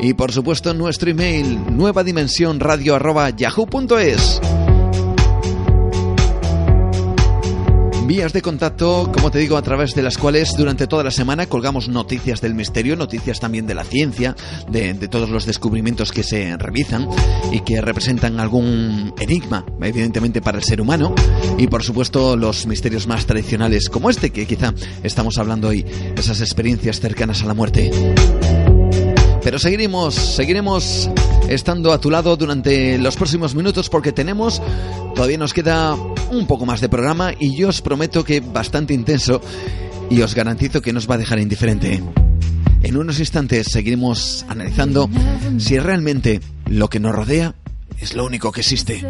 [0.02, 3.00] Y por supuesto nuestro email nueva dimensión radio
[3.38, 4.42] yahoo.es.
[8.06, 11.48] vías de contacto, como te digo, a través de las cuales durante toda la semana
[11.48, 14.36] colgamos noticias del misterio, noticias también de la ciencia,
[14.70, 17.08] de, todos los descubrimientos que se realizan
[17.52, 21.14] y que representan algún enigma, evidentemente, para el ser humano,
[21.58, 24.74] y por supuesto los misterios más tradicionales como este que quizá
[25.04, 25.86] estamos hablando hoy,
[26.16, 27.92] esas experiencias cercanas a la muerte.
[29.44, 31.10] Pero seguiremos, seguiremos
[31.50, 34.62] estando a tu lado durante los próximos minutos porque tenemos,
[35.16, 39.42] todavía nos queda un poco más de programa y yo os prometo que bastante intenso
[40.10, 42.04] y os garantizo que nos va a dejar indiferente.
[42.84, 45.10] En unos instantes seguiremos analizando
[45.58, 47.56] si realmente lo que nos rodea
[48.00, 49.04] es lo único que existe.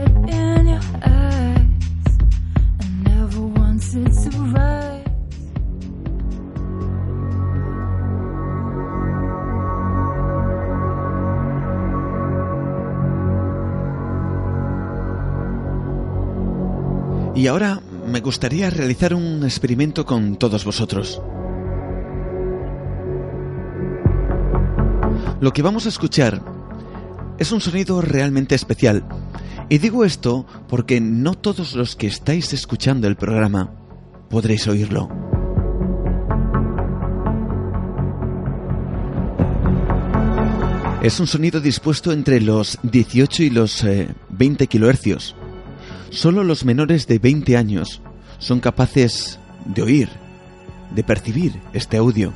[17.34, 21.22] Y ahora me gustaría realizar un experimento con todos vosotros.
[25.40, 26.42] Lo que vamos a escuchar
[27.40, 29.04] es un sonido realmente especial.
[29.70, 33.72] Y digo esto porque no todos los que estáis escuchando el programa
[34.30, 35.10] podréis oírlo.
[41.02, 43.84] Es un sonido dispuesto entre los 18 y los
[44.30, 45.36] 20 eh, kilohercios.
[46.12, 48.02] Solo los menores de 20 años
[48.38, 50.10] son capaces de oír,
[50.94, 52.34] de percibir este audio.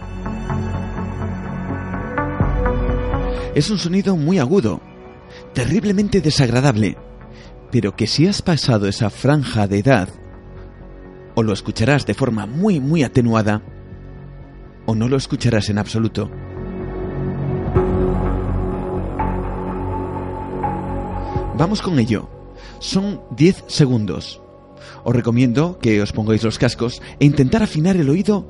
[3.53, 4.79] Es un sonido muy agudo,
[5.53, 6.97] terriblemente desagradable,
[7.69, 10.07] pero que si has pasado esa franja de edad,
[11.35, 13.61] o lo escucharás de forma muy, muy atenuada,
[14.85, 16.31] o no lo escucharás en absoluto.
[21.57, 22.44] Vamos con ello.
[22.79, 24.41] Son 10 segundos.
[25.03, 28.47] Os recomiendo que os pongáis los cascos e intentar afinar el oído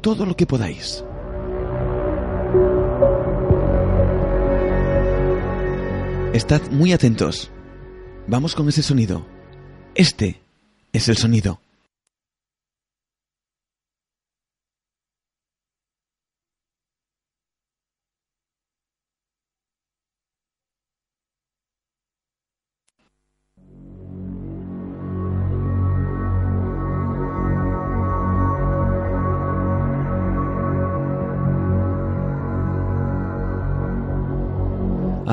[0.00, 1.04] todo lo que podáis.
[6.34, 7.50] Estad muy atentos.
[8.26, 9.24] Vamos con ese sonido.
[9.94, 10.42] Este
[10.92, 11.63] es el sonido.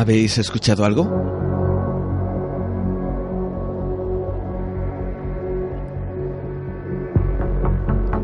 [0.01, 1.03] ¿Habéis escuchado algo?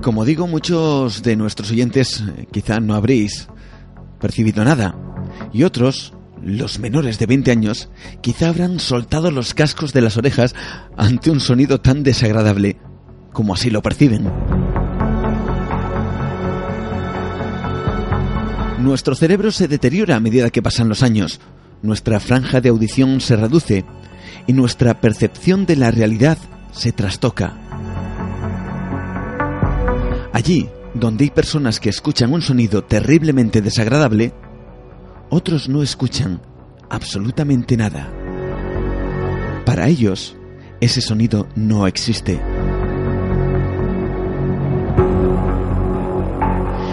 [0.02, 3.48] Como digo, muchos de nuestros oyentes eh, quizá no habréis
[4.20, 4.96] percibido nada.
[5.54, 7.90] Y otros, los menores de 20 años,
[8.22, 10.56] quizá habrán soltado los cascos de las orejas
[10.98, 12.78] ante un sonido tan desagradable
[13.34, 14.32] como así lo perciben.
[18.80, 21.40] Nuestro cerebro se deteriora a medida que pasan los años,
[21.82, 23.86] nuestra franja de audición se reduce
[24.48, 26.38] y nuestra percepción de la realidad
[26.72, 27.58] se trastoca.
[30.34, 34.34] Allí, donde hay personas que escuchan un sonido terriblemente desagradable,
[35.30, 36.42] otros no escuchan
[36.90, 38.12] absolutamente nada.
[39.66, 40.38] Para ellos,
[40.80, 42.57] ese sonido no existe.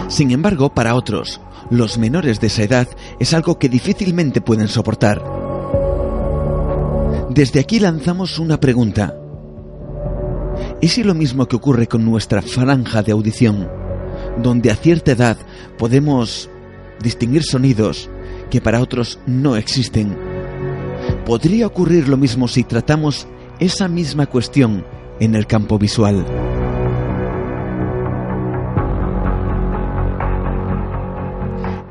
[0.07, 2.87] Sin embargo, para otros, los menores de esa edad
[3.19, 5.23] es algo que difícilmente pueden soportar.
[7.29, 9.17] Desde aquí lanzamos una pregunta.
[10.79, 13.67] ¿Y si lo mismo que ocurre con nuestra franja de audición,
[14.41, 15.37] donde a cierta edad
[15.77, 16.49] podemos
[17.01, 18.09] distinguir sonidos
[18.49, 20.15] que para otros no existen?
[21.25, 23.27] ¿Podría ocurrir lo mismo si tratamos
[23.59, 24.85] esa misma cuestión
[25.19, 26.25] en el campo visual?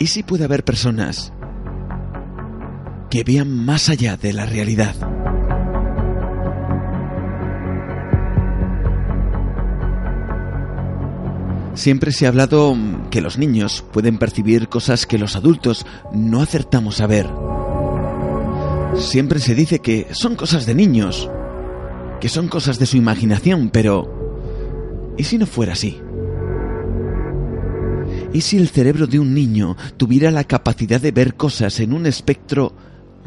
[0.05, 1.33] ¿Y si puede haber personas
[3.09, 4.95] que vean más allá de la realidad?
[11.73, 12.77] Siempre se ha hablado
[13.11, 17.27] que los niños pueden percibir cosas que los adultos no acertamos a ver.
[18.99, 21.31] Siempre se dice que son cosas de niños,
[22.21, 26.04] que son cosas de su imaginación, pero ¿y si no fuera así?
[28.35, 32.05] ¿Y si el cerebro de un niño tuviera la capacidad de ver cosas en un
[32.05, 32.73] espectro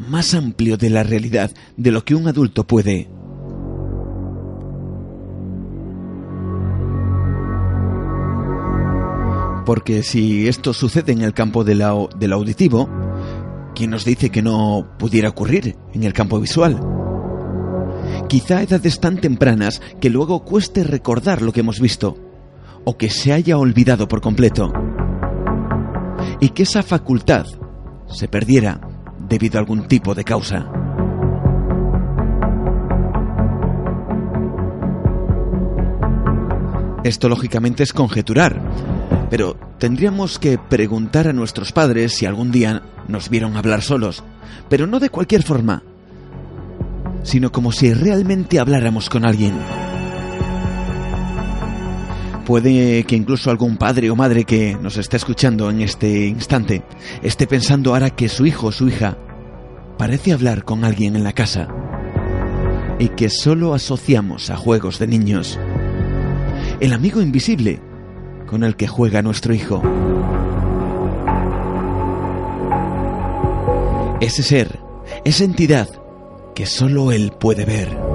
[0.06, 3.08] más amplio de la realidad de lo que un adulto puede?
[9.64, 12.90] Porque si esto sucede en el campo del auditivo,
[13.74, 16.78] ¿quién nos dice que no pudiera ocurrir en el campo visual?
[18.28, 22.27] Quizá edades tan tempranas que luego cueste recordar lo que hemos visto,
[22.88, 24.72] o que se haya olvidado por completo
[26.40, 27.44] y que esa facultad
[28.06, 28.80] se perdiera
[29.28, 30.72] debido a algún tipo de causa.
[37.04, 38.58] Esto lógicamente es conjeturar,
[39.28, 44.24] pero tendríamos que preguntar a nuestros padres si algún día nos vieron hablar solos,
[44.70, 45.82] pero no de cualquier forma,
[47.22, 49.87] sino como si realmente habláramos con alguien.
[52.48, 56.82] Puede que incluso algún padre o madre que nos esté escuchando en este instante
[57.22, 59.18] esté pensando ahora que su hijo o su hija
[59.98, 61.68] parece hablar con alguien en la casa
[62.98, 65.60] y que solo asociamos a juegos de niños.
[66.80, 67.80] El amigo invisible
[68.46, 69.82] con el que juega nuestro hijo.
[74.22, 74.80] Ese ser,
[75.26, 75.90] esa entidad
[76.54, 78.07] que solo él puede ver.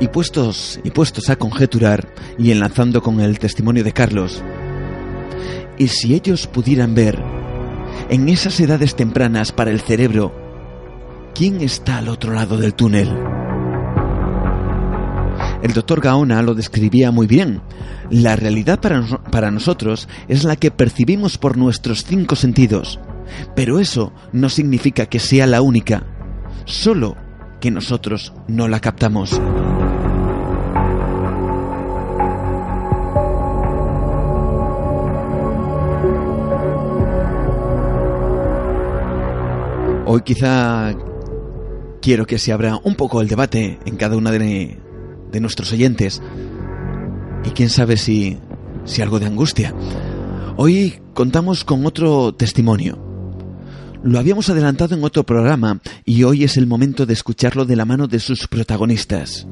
[0.00, 2.08] Y puestos, y puestos a conjeturar
[2.38, 4.42] y enlazando con el testimonio de Carlos,
[5.80, 7.22] y si ellos pudieran ver
[8.10, 10.34] en esas edades tempranas para el cerebro,
[11.34, 13.08] ¿quién está al otro lado del túnel?
[15.62, 17.62] El doctor Gaona lo describía muy bien.
[18.10, 23.00] La realidad para, para, nosotros es la que percibimos por nuestros cinco sentidos,
[23.56, 26.04] pero eso no significa que sea la única,
[26.66, 27.16] solo
[27.60, 29.40] que nosotros no la captamos.
[40.12, 40.92] Hoy quizá
[42.02, 44.76] quiero que se abra un poco el debate en cada una de,
[45.40, 46.20] nuestros oyentes.
[47.44, 48.36] Y quién sabe si,
[48.84, 49.72] si algo de angustia.
[50.56, 52.98] Hoy contamos con otro testimonio.
[54.02, 57.84] Lo habíamos adelantado en otro programa y hoy es el momento de escucharlo de la
[57.84, 59.46] mano de sus protagonistas.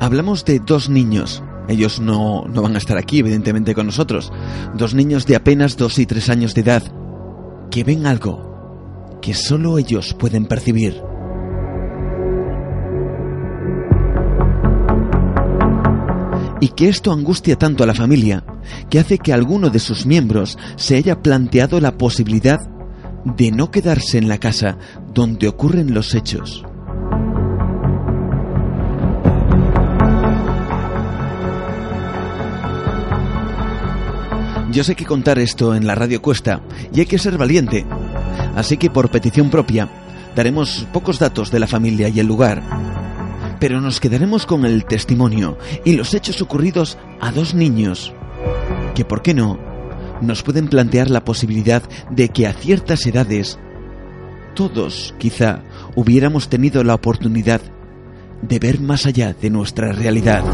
[0.00, 4.32] Hablamos de dos niños, ellos no, no van a estar aquí, evidentemente, con nosotros.
[4.74, 6.82] Dos niños de apenas dos y tres años de edad
[7.70, 11.02] que ven algo que solo ellos pueden percibir.
[16.60, 18.44] y que esto angustia tanto a la familia
[18.90, 22.58] que hace que alguno de sus miembros se haya planteado la posibilidad
[23.24, 24.76] de no quedarse en la casa
[25.14, 26.64] donde ocurren los hechos.
[34.78, 36.60] Yo sé que contar esto en la radio cuesta
[36.94, 37.84] y hay que ser valiente.
[38.54, 39.88] Así que por petición propia
[40.36, 42.62] daremos pocos datos de la familia y el lugar.
[43.58, 48.12] Pero nos quedaremos con el testimonio y los hechos ocurridos a dos niños
[48.94, 49.58] que, ¿por qué no?,
[50.20, 53.58] nos pueden plantear la posibilidad de que a ciertas edades
[54.54, 55.64] todos quizá
[55.96, 57.62] hubiéramos tenido la oportunidad
[58.42, 60.44] de ver más allá de nuestra realidad.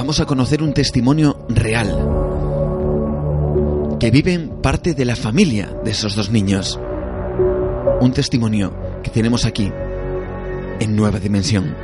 [0.00, 1.88] Vamos a conocer un testimonio real
[4.00, 6.80] que viven parte de la familia de esos dos niños.
[8.00, 8.72] Un testimonio
[9.02, 9.70] que tenemos aquí
[10.80, 11.76] en Nueva Dimensión.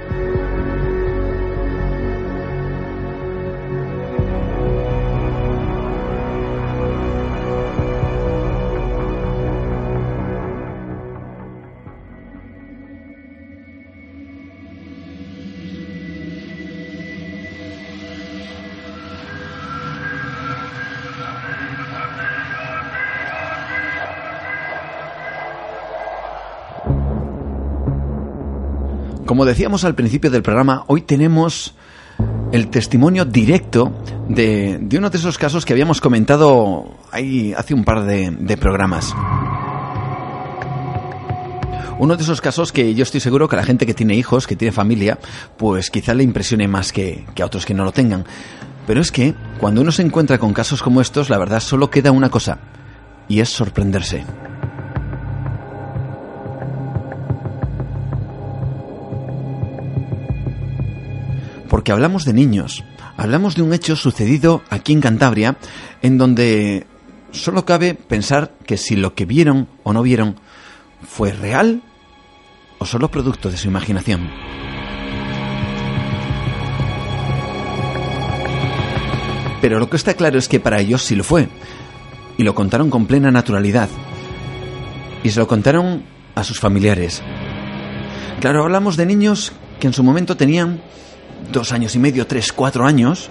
[29.36, 31.74] Como decíamos al principio del programa, hoy tenemos
[32.52, 33.92] el testimonio directo
[34.30, 39.14] de, uno de esos casos que habíamos comentado ahí hace un par de, programas.
[41.98, 44.46] Uno de esos casos que yo estoy seguro que a la gente que tiene hijos,
[44.46, 45.18] que tiene familia,
[45.58, 48.24] pues quizá le impresione más que, que a otros que no lo tengan.
[48.86, 52.10] Pero es que cuando uno se encuentra con casos como estos, la verdad solo queda
[52.10, 52.56] una cosa,
[53.28, 54.24] y es sorprenderse.
[61.86, 62.82] Porque hablamos de niños,
[63.16, 65.56] hablamos de un hecho sucedido aquí en Cantabria,
[66.02, 66.84] en donde
[67.30, 70.34] solo cabe pensar que si lo que vieron o no vieron
[71.06, 71.84] fue real
[72.80, 74.28] o solo producto de su imaginación.
[79.60, 81.48] Pero lo que está claro es que para ellos sí lo fue,
[82.36, 83.88] y lo contaron con plena naturalidad,
[85.22, 86.02] y se lo contaron
[86.34, 87.22] a sus familiares.
[88.40, 90.80] Claro, hablamos de niños que en su momento tenían
[91.50, 93.30] dos años y medio, tres, cuatro años,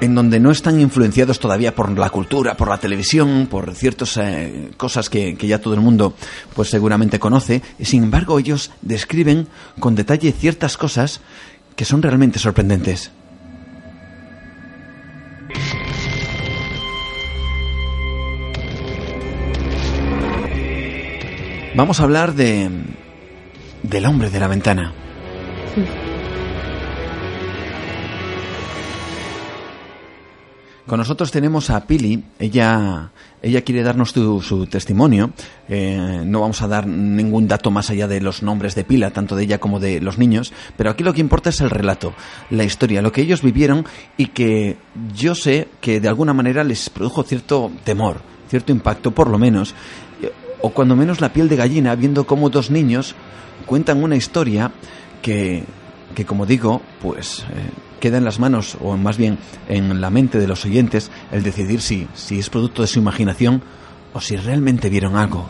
[0.00, 4.70] en donde no están influenciados todavía por la cultura, por la televisión, por ciertas eh,
[4.76, 6.14] cosas que, que, ya todo el mundo
[6.54, 9.46] pues seguramente conoce, y sin embargo ellos describen
[9.78, 11.20] con detalle ciertas cosas
[11.76, 13.12] que son realmente sorprendentes.
[21.74, 22.70] Vamos a hablar de
[23.82, 24.92] del hombre de la ventana.
[30.86, 35.30] Con nosotros tenemos a Pili, ella, ella quiere darnos su testimonio.
[35.68, 39.36] Eh, no vamos a dar ningún dato más allá de los nombres de Pila, tanto
[39.36, 42.14] de ella como de los niños, pero aquí lo que importa es el relato,
[42.50, 43.86] la historia, lo que ellos vivieron
[44.16, 44.76] y que
[45.14, 49.76] yo sé que de alguna manera les produjo cierto temor, cierto impacto por lo menos,
[50.62, 53.14] o cuando menos la piel de gallina viendo cómo dos niños
[53.66, 54.72] cuentan una historia
[55.22, 55.62] que,
[56.16, 57.46] que como digo, pues...
[57.50, 59.38] Eh, queda en las manos, o más bien
[59.68, 63.62] en la mente de los oyentes, el decidir si, si es producto de su imaginación
[64.12, 65.48] o si realmente vieron algo.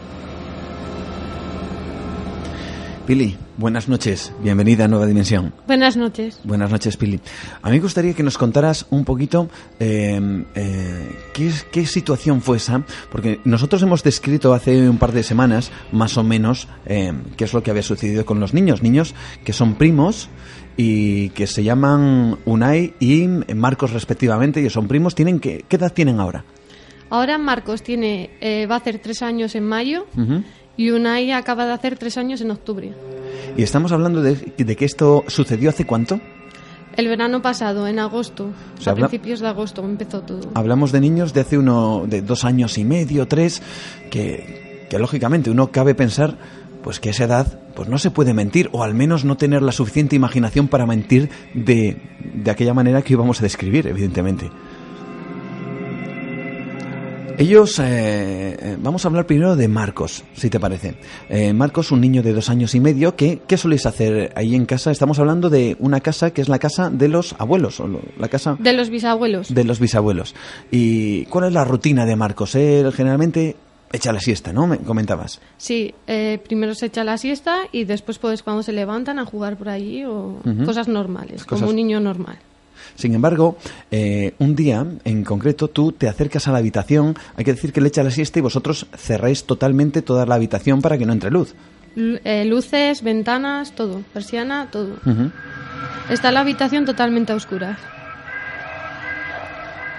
[3.06, 5.54] Pili, buenas noches, bienvenida a Nueva Dimensión.
[5.66, 6.40] Buenas noches.
[6.44, 7.20] Buenas noches, Pili.
[7.62, 9.48] A mí me gustaría que nos contaras un poquito
[9.80, 15.22] em, eh, ¿qué, qué, situación fue esa, porque nosotros hemos descrito hace un par de
[15.22, 19.14] semanas, más o menos, em, qué es lo que había sucedido con los niños, niños
[19.42, 20.28] que son primos
[20.76, 25.14] y que se llaman Unai y Marcos respectivamente, y son primos.
[25.14, 26.44] ¿Tienen ¿Qué edad tienen ahora?
[27.12, 30.06] Ahora Marcos tiene eh, va a hacer tres años en mayo
[30.78, 32.90] y Unai acaba de hacer tres años en octubre.
[33.54, 36.20] ¿Y estamos hablando de, que esto sucedió hace cuánto?
[36.96, 38.50] El verano pasado, en agosto,
[38.86, 40.52] a principios de agosto empezó todo.
[40.54, 43.62] Hablamos de niños de hace uno, de dos años y medio, tres,
[44.10, 46.38] que, que lógicamente uno cabe pensar
[46.82, 49.62] pues que a esa edad pues no se puede mentir o al menos no tener
[49.62, 51.96] la suficiente imaginación para mentir de,
[52.34, 54.50] de aquella manera que íbamos a describir, evidentemente.
[57.38, 60.94] Ellos, eh, eh, vamos a hablar primero de Marcos, si te parece.
[61.28, 64.66] Eh, Marcos, un niño de dos años y medio, ¿qué, ¿qué soléis hacer ahí en
[64.66, 64.90] casa?
[64.90, 67.88] Estamos hablando de una casa que es la casa de los abuelos, o
[68.18, 68.56] la casa...
[68.58, 69.52] De los bisabuelos.
[69.52, 70.34] De los bisabuelos.
[70.70, 72.54] ¿Y cuál es la rutina de Marcos?
[72.54, 73.56] Él generalmente
[73.92, 74.66] echa la siesta, ¿no?
[74.66, 75.40] Me comentabas.
[75.56, 79.56] Sí, eh, primero se echa la siesta y después pues cuando se levantan a jugar
[79.56, 82.38] por allí o cosas normales, como un niño normal.
[82.94, 83.56] Sin embargo,
[83.90, 87.80] eh, un día en concreto tú te acercas a la habitación, hay que decir que
[87.80, 91.30] le echa la siesta y vosotros cerráis totalmente toda la habitación para que no entre
[91.30, 91.54] luz.
[91.96, 94.96] Eh, luces, ventanas, todo, persiana, todo.
[96.10, 97.78] Está la habitación totalmente a oscuras.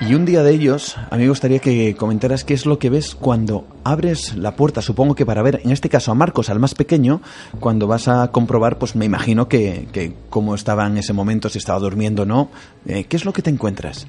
[0.02, 2.90] Y un día de ellos, a mí me gustaría que comentaras qué es lo que
[2.90, 6.60] ves cuando abres la puerta, supongo que para ver, en este caso a Marcos, al
[6.60, 7.22] más pequeño,
[7.60, 11.60] cuando vas a comprobar, pues me imagino que, que cómo estaba en ese momento, si
[11.60, 12.50] estaba durmiendo o no.
[12.86, 14.08] Eh, ¿Qué es lo que te encuentras?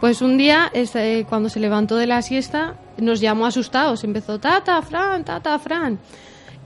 [0.00, 4.02] Pues un día, este, cuando se levantó de la siesta, nos llamó asustados.
[4.02, 6.00] Empezó, tata, Fran, tata, Fran.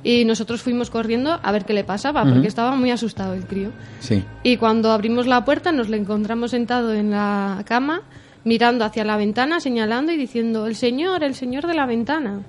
[0.02, 3.72] Y nosotros fuimos corriendo a ver qué le pasaba, porque estaba muy asustado el crío.
[4.00, 4.24] Sí.
[4.42, 8.02] Y cuando abrimos la puerta, nos le encontramos sentado en la cama
[8.46, 12.42] mirando hacia la ventana, señalando y diciendo, el señor, el señor de la ventana.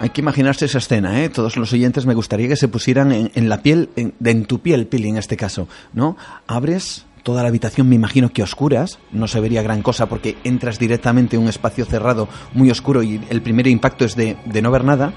[0.00, 1.28] Hay que imaginarse esa escena, ¿eh?
[1.28, 4.86] Todos los oyentes me gustaría que se pusieran en, la piel, en, en, tu piel,
[4.86, 6.16] Pili, en este caso, ¿no?
[6.46, 10.78] Abres toda la habitación, me imagino que oscuras, no se vería gran cosa porque entras
[10.78, 14.70] directamente en un espacio cerrado, muy oscuro y el primer impacto es de, de no
[14.70, 15.12] ver nada.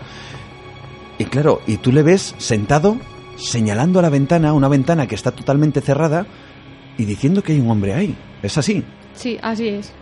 [1.17, 2.97] Y claro, y tú le ves sentado
[3.37, 6.25] señalando a la ventana, una ventana que está totalmente cerrada,
[6.97, 8.15] y diciendo que hay un hombre ahí.
[8.41, 8.83] ¿Es así?
[9.13, 9.93] Sí, así es.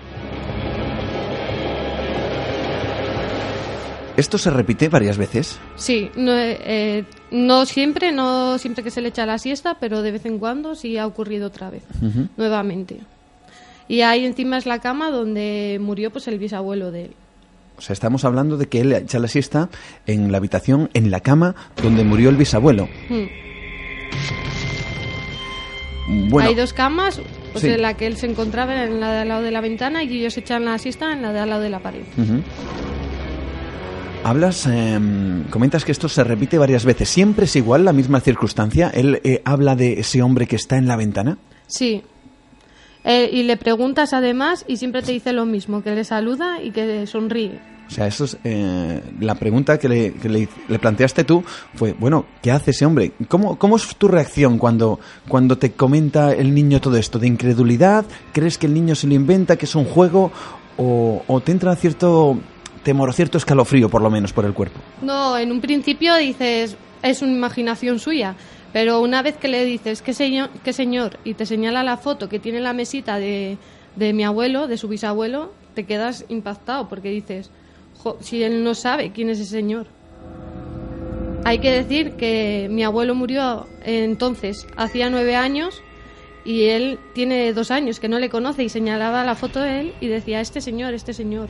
[4.18, 5.60] ¿Esto se repite varias veces?
[5.76, 10.12] Sí, no, eh, no, siempre, no siempre que se le echa la siesta, pero de
[10.12, 11.84] vez en cuando sí ha ocurrido otra vez,
[12.38, 13.02] nuevamente.
[13.90, 17.16] Y ahí encima es la cama donde murió pues el bisabuelo de él.
[17.78, 19.70] O sea, estamos hablando de que él echa la siesta
[20.06, 22.88] en la habitación, en la cama donde murió el bisabuelo.
[23.10, 23.26] Hmm.
[26.30, 27.20] Bueno, Hay dos camas,
[27.52, 30.04] pues en la que él se encontraba en la de al lado de la ventana
[30.04, 32.04] y ellos echan la siesta en la de al lado de la pared.
[34.24, 37.10] Hablas, em, comentas que esto se repite varias veces.
[37.10, 38.90] ¿Siempre es igual la misma circunstancia?
[38.94, 41.38] ¿Él eh, habla de ese hombre que está en la ventana?
[41.68, 42.04] Sí,
[43.06, 46.72] eh, y le preguntas además y siempre te dice lo mismo, que le saluda y
[46.72, 47.60] que sonríe.
[47.88, 50.14] O sea, eso es eh, la pregunta que, le,
[50.68, 51.44] le, planteaste tú
[51.76, 53.12] fue, bueno, ¿qué hace ese hombre?
[53.28, 57.20] ¿Cómo, ¿Cómo es tu reacción cuando, cuando te comenta el niño todo esto?
[57.20, 58.06] ¿De incredulidad?
[58.34, 60.32] ¿Crees que el niño se lo inventa, que es un juego?
[60.78, 62.40] ¿O, o te entra cierto
[62.84, 64.80] temor o cierto escalofrío, por lo menos, por el cuerpo?
[65.04, 68.36] No, en un principio dices, es una imaginación suya.
[68.76, 70.50] Pero una vez que le dices, ¿qué señor?
[70.62, 71.18] ¿qué señor?
[71.24, 73.58] Y te señala la foto que tiene la mesita de,
[73.96, 77.52] de mi abuelo, de su bisabuelo, te quedas impactado porque dices,
[78.20, 79.88] si él no sabe quién es ese señor.
[81.46, 85.82] Hay que decir que mi abuelo murió entonces, hacía nueve años,
[86.44, 89.94] y él tiene dos años que no le conoce y señalaba la foto de él
[90.02, 91.48] y decía, este señor, este señor.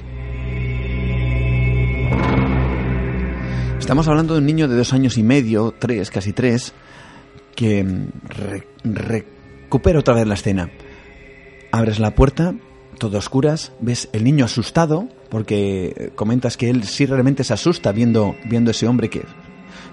[3.80, 6.76] Estamos hablando de un niño de dos años y medio, tres, casi tres,
[7.56, 7.86] que
[8.84, 10.70] recupera otra vez la escena.
[11.72, 12.56] Abres la puerta,
[12.98, 18.36] todo oscuras, ves el niño asustado, porque comentas que él sí realmente se asusta viendo,
[18.46, 19.24] viendo ese hombre que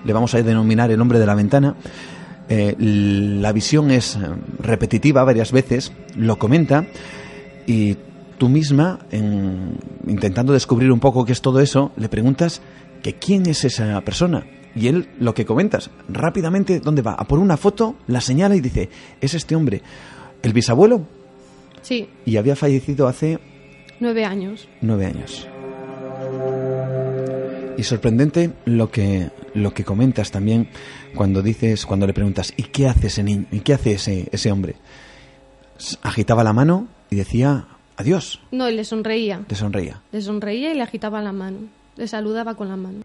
[0.04, 1.76] le vamos a denominar el hombre de la ventana.
[2.48, 4.18] Eh, la visión es
[4.58, 6.86] repetitiva varias veces, lo comenta,
[7.66, 7.96] y
[8.38, 8.98] tú misma,
[10.06, 12.60] intentando descubrir un poco qué es todo eso, le preguntas
[13.02, 14.44] que quién es esa persona.
[14.74, 17.12] Y él, lo que comentas, rápidamente, ¿dónde va?
[17.12, 18.88] A por una foto, la señala y dice,
[19.20, 19.82] es este hombre.
[20.42, 21.06] ¿El bisabuelo?
[21.82, 22.08] Sí.
[22.24, 23.38] Y había fallecido hace...
[24.00, 24.68] Nueve años.
[24.80, 25.46] Nueve años.
[27.76, 30.68] Y sorprendente lo que, lo que comentas también
[31.14, 33.46] cuando dices, cuando le preguntas, ¿y qué hace ese niño?
[33.50, 34.76] ¿Y qué hace ese, ese hombre?
[36.02, 37.66] Agitaba la mano y decía,
[37.96, 38.40] adiós.
[38.50, 39.44] No, y le sonreía.
[39.48, 40.02] Le sonreía.
[40.12, 41.58] Le sonreía y le agitaba la mano.
[41.96, 43.04] Le saludaba con la mano.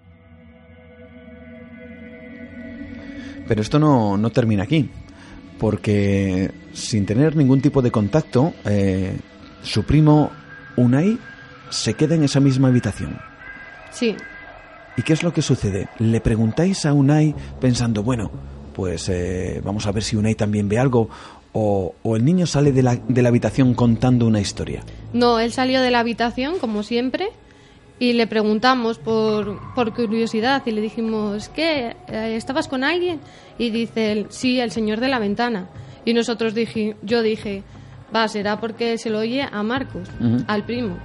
[3.48, 4.90] Pero esto no, no termina aquí,
[5.58, 9.18] porque sin tener ningún tipo de contacto, eh,
[9.64, 10.32] su primo
[10.76, 11.18] Unai
[11.70, 13.18] se queda en esa misma habitación.
[13.92, 14.16] Sí.
[14.96, 15.90] ¿Y qué es lo que sucede?
[16.00, 18.32] Le preguntáis a Unai pensando, bueno,
[18.74, 21.10] pues eh, vamos a ver si Unai también ve algo,
[21.54, 24.84] o, o, el niño sale de la, de la habitación contando una historia.
[25.14, 27.30] No, él salió de la habitación, como siempre,
[28.00, 31.96] y le preguntamos por, por curiosidad y le dijimos, ¿qué?
[32.08, 33.20] Eh, ¿Estabas con alguien?
[33.58, 35.70] Y dice él, sí, el señor de la ventana.
[36.06, 37.64] Y nosotros dije, yo dije,
[38.16, 40.08] va, será porque se lo oye a Marcos,
[40.48, 40.98] al primo.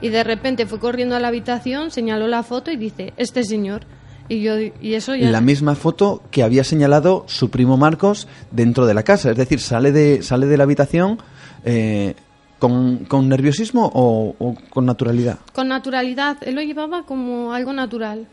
[0.00, 3.82] Y de repente fue corriendo a la habitación, señaló la foto y dice, este señor.
[4.28, 5.28] Y yo y eso ya...
[5.30, 9.32] La misma foto que había señalado su primo Marcos dentro de la casa.
[9.32, 11.18] Es decir, sale de, sale de la habitación...
[11.64, 12.14] Eh,
[12.60, 15.38] ¿Con, nerviosismo o, con naturalidad?
[15.52, 18.28] Con naturalidad, él lo llevaba como algo natural.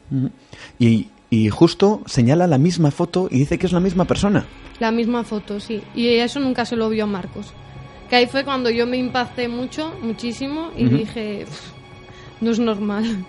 [0.77, 4.45] y, y, justo señala la misma foto y dice que es la misma persona.
[4.79, 5.81] La misma foto, sí.
[5.95, 7.53] Y eso nunca se lo vio a Marcos.
[8.09, 11.45] Que ahí fue cuando yo me impacté mucho, muchísimo, y dije,
[12.41, 13.25] no es normal.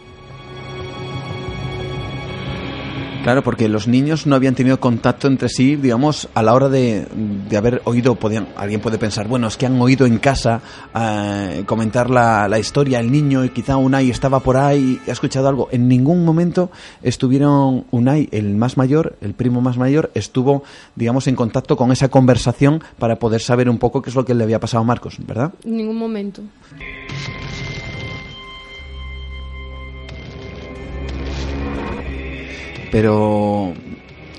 [3.29, 7.07] Claro, porque los niños no habían tenido contacto entre sí, digamos, a la hora de,
[7.47, 10.63] de haber oído, podían, alguien puede pensar, bueno, es que han oído en casa
[10.99, 15.13] eh, comentar la, la, historia, el niño, y quizá Unai estaba por ahí y ha
[15.13, 15.69] escuchado algo.
[15.73, 16.71] En ningún momento
[17.03, 20.63] estuvieron, Unai, el más mayor, el primo más mayor, estuvo,
[20.97, 24.33] digamos, en contacto con esa conversación para poder saber un poco qué es lo que
[24.33, 25.53] le había pasado a Marcos, ¿verdad?
[25.67, 26.41] En ningún momento.
[32.91, 33.73] Pero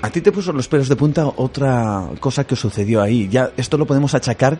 [0.02, 3.28] a ti te puso los pelos de punta otra cosa que sucedió ahí.
[3.28, 4.58] Ya esto lo podemos achacar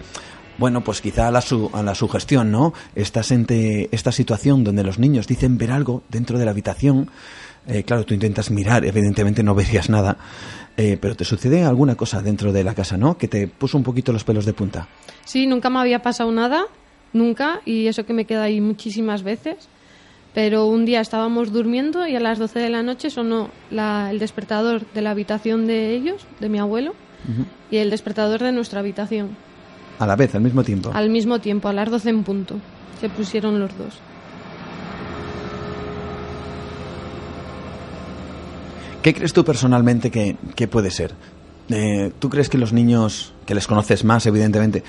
[0.60, 2.74] bueno, pues quizá a la, su, a la sugestión, ¿no?
[2.94, 7.08] Estás ante esta situación donde los niños dicen ver algo dentro de la habitación.
[7.66, 10.18] Eh, claro, tú intentas mirar, evidentemente no verías nada,
[10.76, 13.16] eh, pero te sucede alguna cosa dentro de la casa, ¿no?
[13.16, 14.86] Que te puso un poquito los pelos de punta.
[15.24, 16.66] Sí, nunca me había pasado nada,
[17.14, 19.68] nunca, y eso que me queda ahí muchísimas veces.
[20.34, 24.18] Pero un día estábamos durmiendo y a las 12 de la noche sonó la, el
[24.18, 26.94] despertador de la habitación de ellos, de mi abuelo,
[27.70, 29.30] y el despertador de nuestra habitación.
[29.98, 30.90] A la vez, al mismo tiempo.
[30.94, 32.56] Al mismo tiempo, a las 12 en punto.
[33.00, 33.98] Se pusieron los dos.
[39.02, 41.12] ¿Qué crees tú personalmente que, que puede ser?
[41.70, 44.82] Eh, ¿Tú crees que los niños, que les conoces más, evidentemente,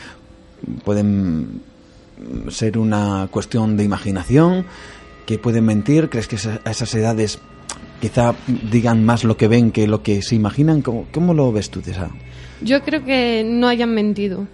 [0.84, 1.62] pueden
[2.50, 4.66] ser una cuestión de imaginación?
[5.26, 6.10] ¿Que pueden mentir?
[6.10, 7.40] ¿Crees que a esas edades
[8.02, 8.36] quizá
[8.72, 10.82] digan más lo que ven que lo que se imaginan?
[10.82, 12.10] ¿Cómo, cómo lo ves tú, Tessa?
[12.62, 14.48] Yo creo que no hayan mentido.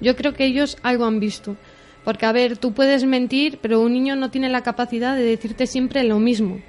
[0.00, 1.56] Yo creo que ellos algo han visto.
[2.04, 5.66] Porque, a ver, tú puedes mentir, pero un niño no tiene la capacidad de decirte
[5.66, 6.60] siempre lo mismo.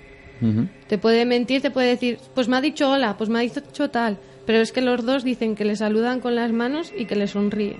[0.41, 0.69] Uh -huh.
[0.87, 3.89] Te puede mentir, te puede decir, pues me ha dicho hola, pues me ha dicho
[3.89, 4.19] tal.
[4.45, 7.27] Pero es que los dos dicen que le saludan con las manos y que le
[7.27, 7.77] sonríe.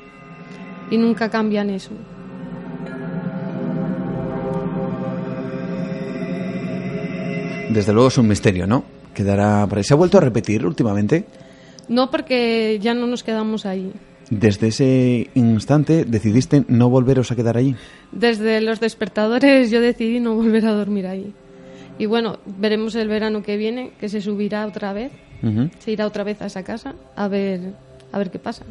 [0.89, 1.91] Y nunca cambian eso.
[7.69, 8.83] Desde luego es un misterio, ¿no?
[9.13, 9.83] Quedará por ahí.
[9.83, 11.25] ¿Se ha vuelto a repetir últimamente?
[11.87, 13.91] No, porque ya no nos quedamos ahí.
[14.29, 17.75] Desde ese instante decidiste no volveros a quedar allí.
[18.11, 21.33] Desde los despertadores yo decidí no volver a dormir ahí.
[21.99, 25.11] Y bueno, veremos el verano que viene, que se subirá otra vez,
[25.43, 25.71] uh -huh.
[25.77, 27.73] se irá otra vez a esa casa a ver,
[28.11, 28.65] a ver qué pasa.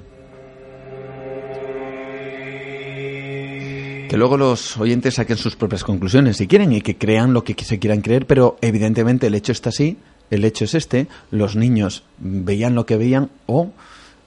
[4.12, 7.54] Que luego los oyentes saquen sus propias conclusiones si quieren y que crean lo que
[7.64, 9.96] se quieran creer, pero evidentemente el hecho está así,
[10.30, 13.70] el hecho es este, los niños veían lo que veían o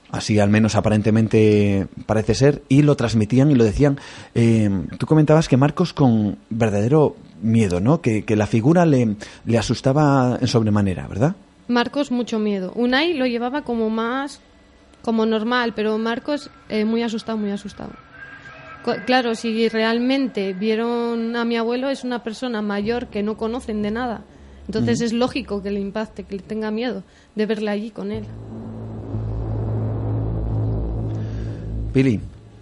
[0.10, 4.00] así al menos aparentemente parece ser, y lo transmitían y lo decían.
[4.34, 8.02] Eh, tú comentabas que Marcos con verdadero miedo, ¿no?
[8.02, 11.36] Que, que, la figura le, le asustaba en sobremanera, ¿verdad?
[11.68, 12.72] Marcos mucho miedo.
[12.74, 14.42] Unai lo llevaba como más,
[15.04, 17.92] como normal, pero Marcos eh, muy asustado, muy asustado.
[19.06, 23.92] Claro, si realmente vieron a mi abuelo, es una persona mayor que no conocen de
[23.92, 24.22] nada.
[24.68, 27.04] Entonces es lógico que le impacte, que le tenga miedo
[27.36, 28.26] de verle allí con él.
[31.94, 32.20] Pili,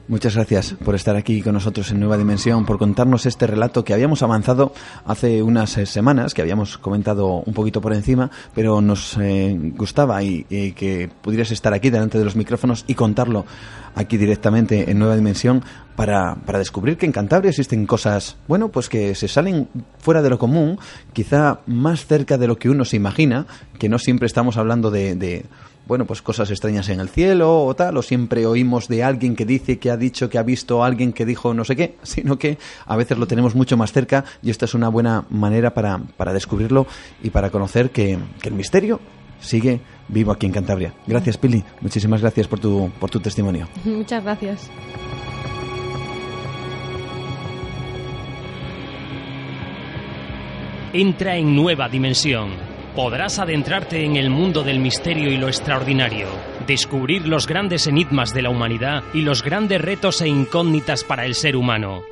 [0.08, 3.94] muchas gracias por estar aquí con nosotros en Nueva Dimensión, por contarnos este relato que
[3.94, 4.74] habíamos avanzado
[5.06, 10.46] hace unas semanas, que habíamos comentado un poquito por encima, pero nos eh, gustaba y,
[10.50, 13.46] y, que pudieras estar aquí delante de los micrófonos y contarlo
[13.96, 15.64] aquí directamente en Nueva Dimensión
[15.96, 19.68] para, para descubrir que en Cantabria existen cosas, bueno, pues que se salen
[20.00, 20.80] fuera de lo común,
[21.14, 23.46] quizá más cerca de lo que uno se imagina,
[23.80, 25.46] que no siempre estamos hablando de, de
[25.86, 29.46] bueno, pues cosas extrañas en el cielo o tal, o siempre oímos de alguien que
[29.46, 32.38] dice que ha dicho que ha visto a alguien que dijo no sé qué, sino
[32.38, 36.00] que a veces lo tenemos mucho más cerca y esta es una buena manera para,
[36.18, 36.88] para descubrirlo
[37.22, 39.00] y para conocer que, que el misterio
[39.40, 40.94] sigue vivo aquí en Cantabria.
[41.06, 41.64] Gracias, Pili.
[41.82, 43.68] Muchísimas gracias por tu, por tu testimonio.
[43.86, 44.70] Muchas gracias.
[50.94, 52.52] Entra en nueva dimensión
[52.96, 56.28] podrás adentrarte en el mundo del misterio y lo extraordinario,
[56.68, 61.34] descubrir los grandes enigmas de la humanidad y los grandes retos e incógnitas para el
[61.34, 62.04] ser humano.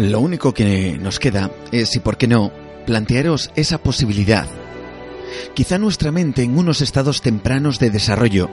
[0.00, 2.50] Lo único que nos queda es, y por qué no,
[2.86, 4.46] plantearos esa posibilidad.
[5.52, 8.48] Quizá nuestra mente en unos estados tempranos de desarrollo,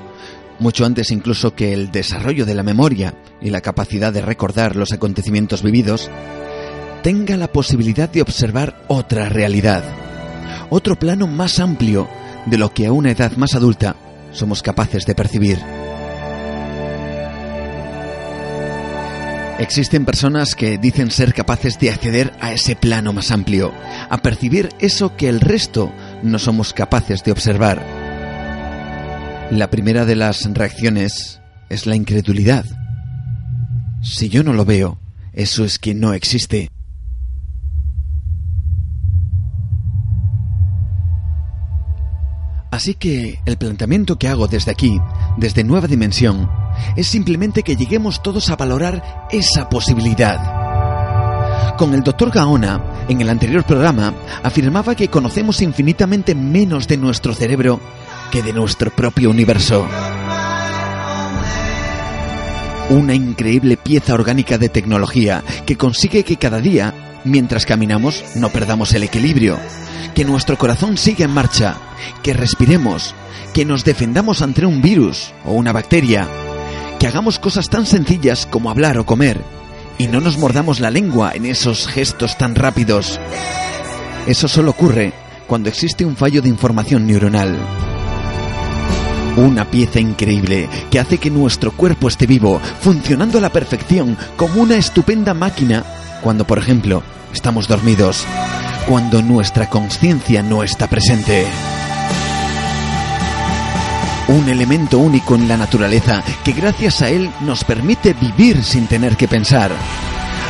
[0.59, 4.91] mucho antes incluso que el desarrollo de la memoria y la capacidad de recordar los
[4.91, 6.11] acontecimientos vividos,
[7.01, 9.85] tenga la posibilidad de observar otra realidad,
[10.69, 12.09] otro plano más amplio
[12.45, 13.95] de lo que a una edad más adulta
[14.33, 15.59] somos capaces de percibir.
[19.59, 23.73] Existen personas que dicen ser capaces de acceder a ese plano más amplio,
[24.07, 27.83] a percibir eso que el resto no somos capaces de observar.
[29.49, 32.65] La primera de las reacciones es la incredulidad.
[34.03, 34.99] Si yo no lo veo,
[35.33, 36.69] eso es que no existe.
[42.69, 44.99] Así que el planteamiento que hago desde aquí,
[45.37, 46.47] desde Nueva Dimensión,
[46.95, 51.75] es simplemente que lleguemos todos a valorar esa posibilidad.
[51.77, 57.35] Con el doctor Gaona, en el anterior programa, afirmaba que conocemos infinitamente menos de nuestro
[57.35, 57.79] cerebro
[58.31, 59.87] que de nuestro propio universo.
[62.89, 68.93] Una increíble pieza orgánica de tecnología que consigue que cada día, mientras caminamos, no perdamos
[68.93, 69.59] el equilibrio,
[70.15, 71.75] que nuestro corazón siga en marcha,
[72.23, 73.13] que respiremos,
[73.53, 76.27] que nos defendamos ante un virus o una bacteria,
[76.99, 79.41] que hagamos cosas tan sencillas como hablar o comer
[79.97, 83.19] y no nos mordamos la lengua en esos gestos tan rápidos.
[84.25, 85.13] Eso solo ocurre
[85.47, 87.57] cuando existe un fallo de información neuronal.
[89.37, 94.61] Una pieza increíble que hace que nuestro cuerpo esté vivo, funcionando a la perfección como
[94.61, 95.83] una estupenda máquina
[96.21, 98.25] cuando, por ejemplo, estamos dormidos,
[98.87, 101.45] cuando nuestra conciencia no está presente.
[104.27, 109.15] Un elemento único en la naturaleza que gracias a él nos permite vivir sin tener
[109.15, 109.71] que pensar.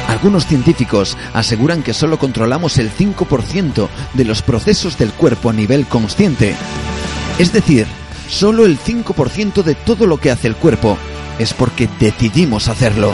[0.07, 5.85] Algunos científicos aseguran que solo controlamos el 5% de los procesos del cuerpo a nivel
[5.85, 6.55] consciente.
[7.37, 7.85] Es decir,
[8.27, 10.97] solo el 5% de todo lo que hace el cuerpo
[11.37, 13.13] es porque decidimos hacerlo.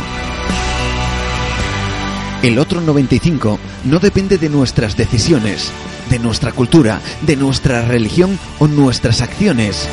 [2.42, 5.72] El otro 95 no depende de nuestras decisiones,
[6.10, 9.88] de nuestra cultura, de nuestra religión o nuestras acciones.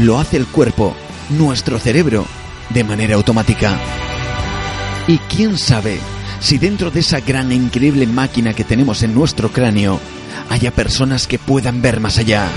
[0.00, 0.94] Lo hace el cuerpo,
[1.30, 2.26] nuestro cerebro,
[2.70, 3.78] de manera automática.
[5.06, 5.98] Y quién sabe
[6.40, 10.00] si dentro de esa gran e increíble máquina que tenemos en nuestro cráneo
[10.50, 12.48] haya personas que puedan ver más allá.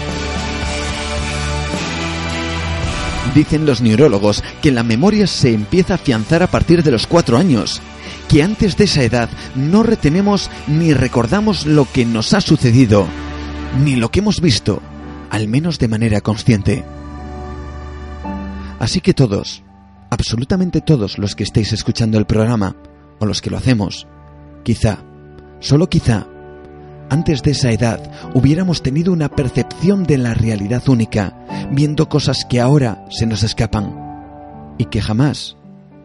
[3.34, 7.38] Dicen los neurólogos que la memoria se empieza a afianzar a partir de los cuatro
[7.38, 7.82] años,
[8.28, 13.08] que antes de esa edad no retenemos ni recordamos lo que nos ha sucedido,
[13.84, 14.82] ni lo que hemos visto,
[15.30, 16.84] al menos de manera consciente.
[18.80, 19.64] Así que todos,
[20.10, 22.76] absolutamente todos los que estéis escuchando el programa,
[23.20, 24.08] o los que lo hacemos,
[24.64, 25.00] quizá,
[25.60, 26.28] solo quizá,
[27.10, 28.02] antes de esa edad
[28.34, 31.38] hubiéramos tenido una percepción de la realidad única,
[31.72, 35.56] viendo cosas que ahora se nos escapan y que jamás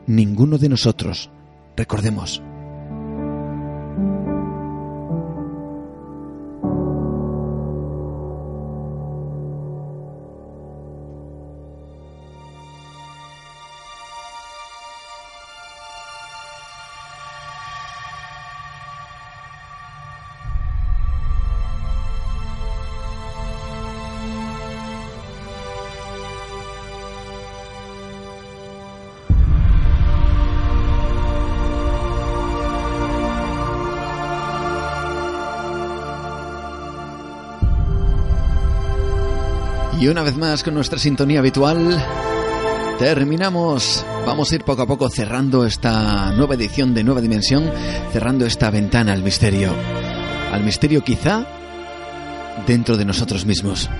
[0.07, 1.31] ninguno de nosotros
[1.81, 2.43] recordemos.
[40.01, 42.03] Y una vez más con nuestra sintonía habitual,
[42.99, 44.03] terminamos.
[44.27, 47.71] Vamos a ir poco a poco cerrando esta nueva edición de Nueva Dimensión,
[48.11, 49.75] cerrando esta ventana al misterio.
[50.53, 51.47] Al misterio quizá
[52.67, 53.91] dentro de nosotros mismos.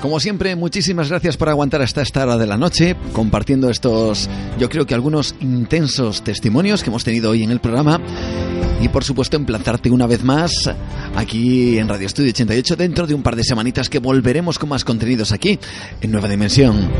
[0.00, 4.28] Como siempre, muchísimas gracias por aguantar hasta esta hora de la noche, compartiendo estos,
[4.58, 8.00] yo creo que algunos intensos testimonios que hemos tenido hoy en el programa.
[8.82, 10.68] Y por supuesto, emplazarte una vez más
[11.14, 14.84] aquí en Radio Estudio 88 dentro de un par de semanitas que volveremos con más
[14.84, 15.56] contenidos aquí
[16.00, 16.90] en Nueva Dimensión.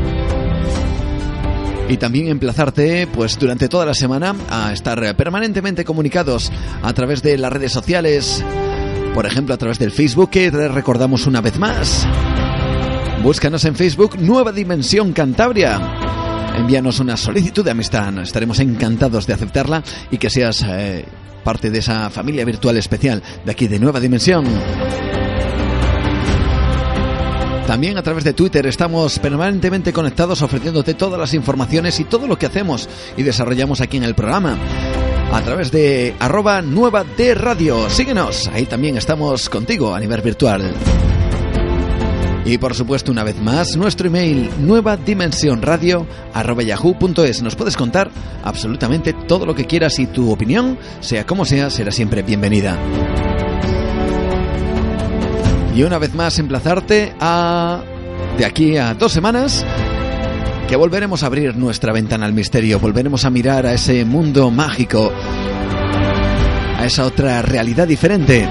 [1.89, 7.37] Y también emplazarte, pues durante toda la semana, a estar permanentemente comunicados a través de
[7.37, 8.41] las redes sociales,
[9.13, 12.07] por ejemplo a través del Facebook, que recordamos una vez más.
[13.21, 15.81] Búscanos en Facebook Nueva Dimensión Cantabria.
[16.55, 18.17] Envíanos una solicitud de amistad.
[18.19, 21.05] Estaremos encantados de aceptarla y que seas eh,
[21.43, 24.45] parte de esa familia virtual especial de aquí de Nueva Dimensión.
[27.67, 32.37] También a través de Twitter estamos permanentemente conectados ofreciéndote todas las informaciones y todo lo
[32.37, 34.57] que hacemos y desarrollamos aquí en el programa.
[35.31, 37.89] A través de arroba nueva de radio.
[37.89, 40.73] Síguenos, ahí también estamos contigo a nivel virtual.
[42.45, 47.41] Y por supuesto, una vez más, nuestro email nueva dimensión radio yahoo.es.
[47.41, 48.11] Nos puedes contar
[48.43, 52.77] absolutamente todo lo que quieras y tu opinión, sea como sea, será siempre bienvenida.
[55.73, 57.81] Y una vez más, emplazarte a.
[58.37, 59.65] de aquí a dos semanas.
[60.67, 65.11] Que volveremos a abrir nuestra ventana al misterio, volveremos a mirar a ese mundo mágico,
[66.77, 68.47] a esa otra realidad diferente.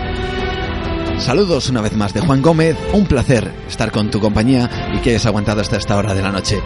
[1.19, 5.11] Saludos una vez más de Juan Gómez, un placer estar con tu compañía y que
[5.11, 6.61] hayas aguantado hasta esta hora de la noche.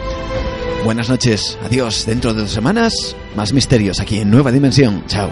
[0.83, 5.29] Buenas noches, adiós, dentro de dos semanas, más misterios aquí en Nueva Dimensión, chao.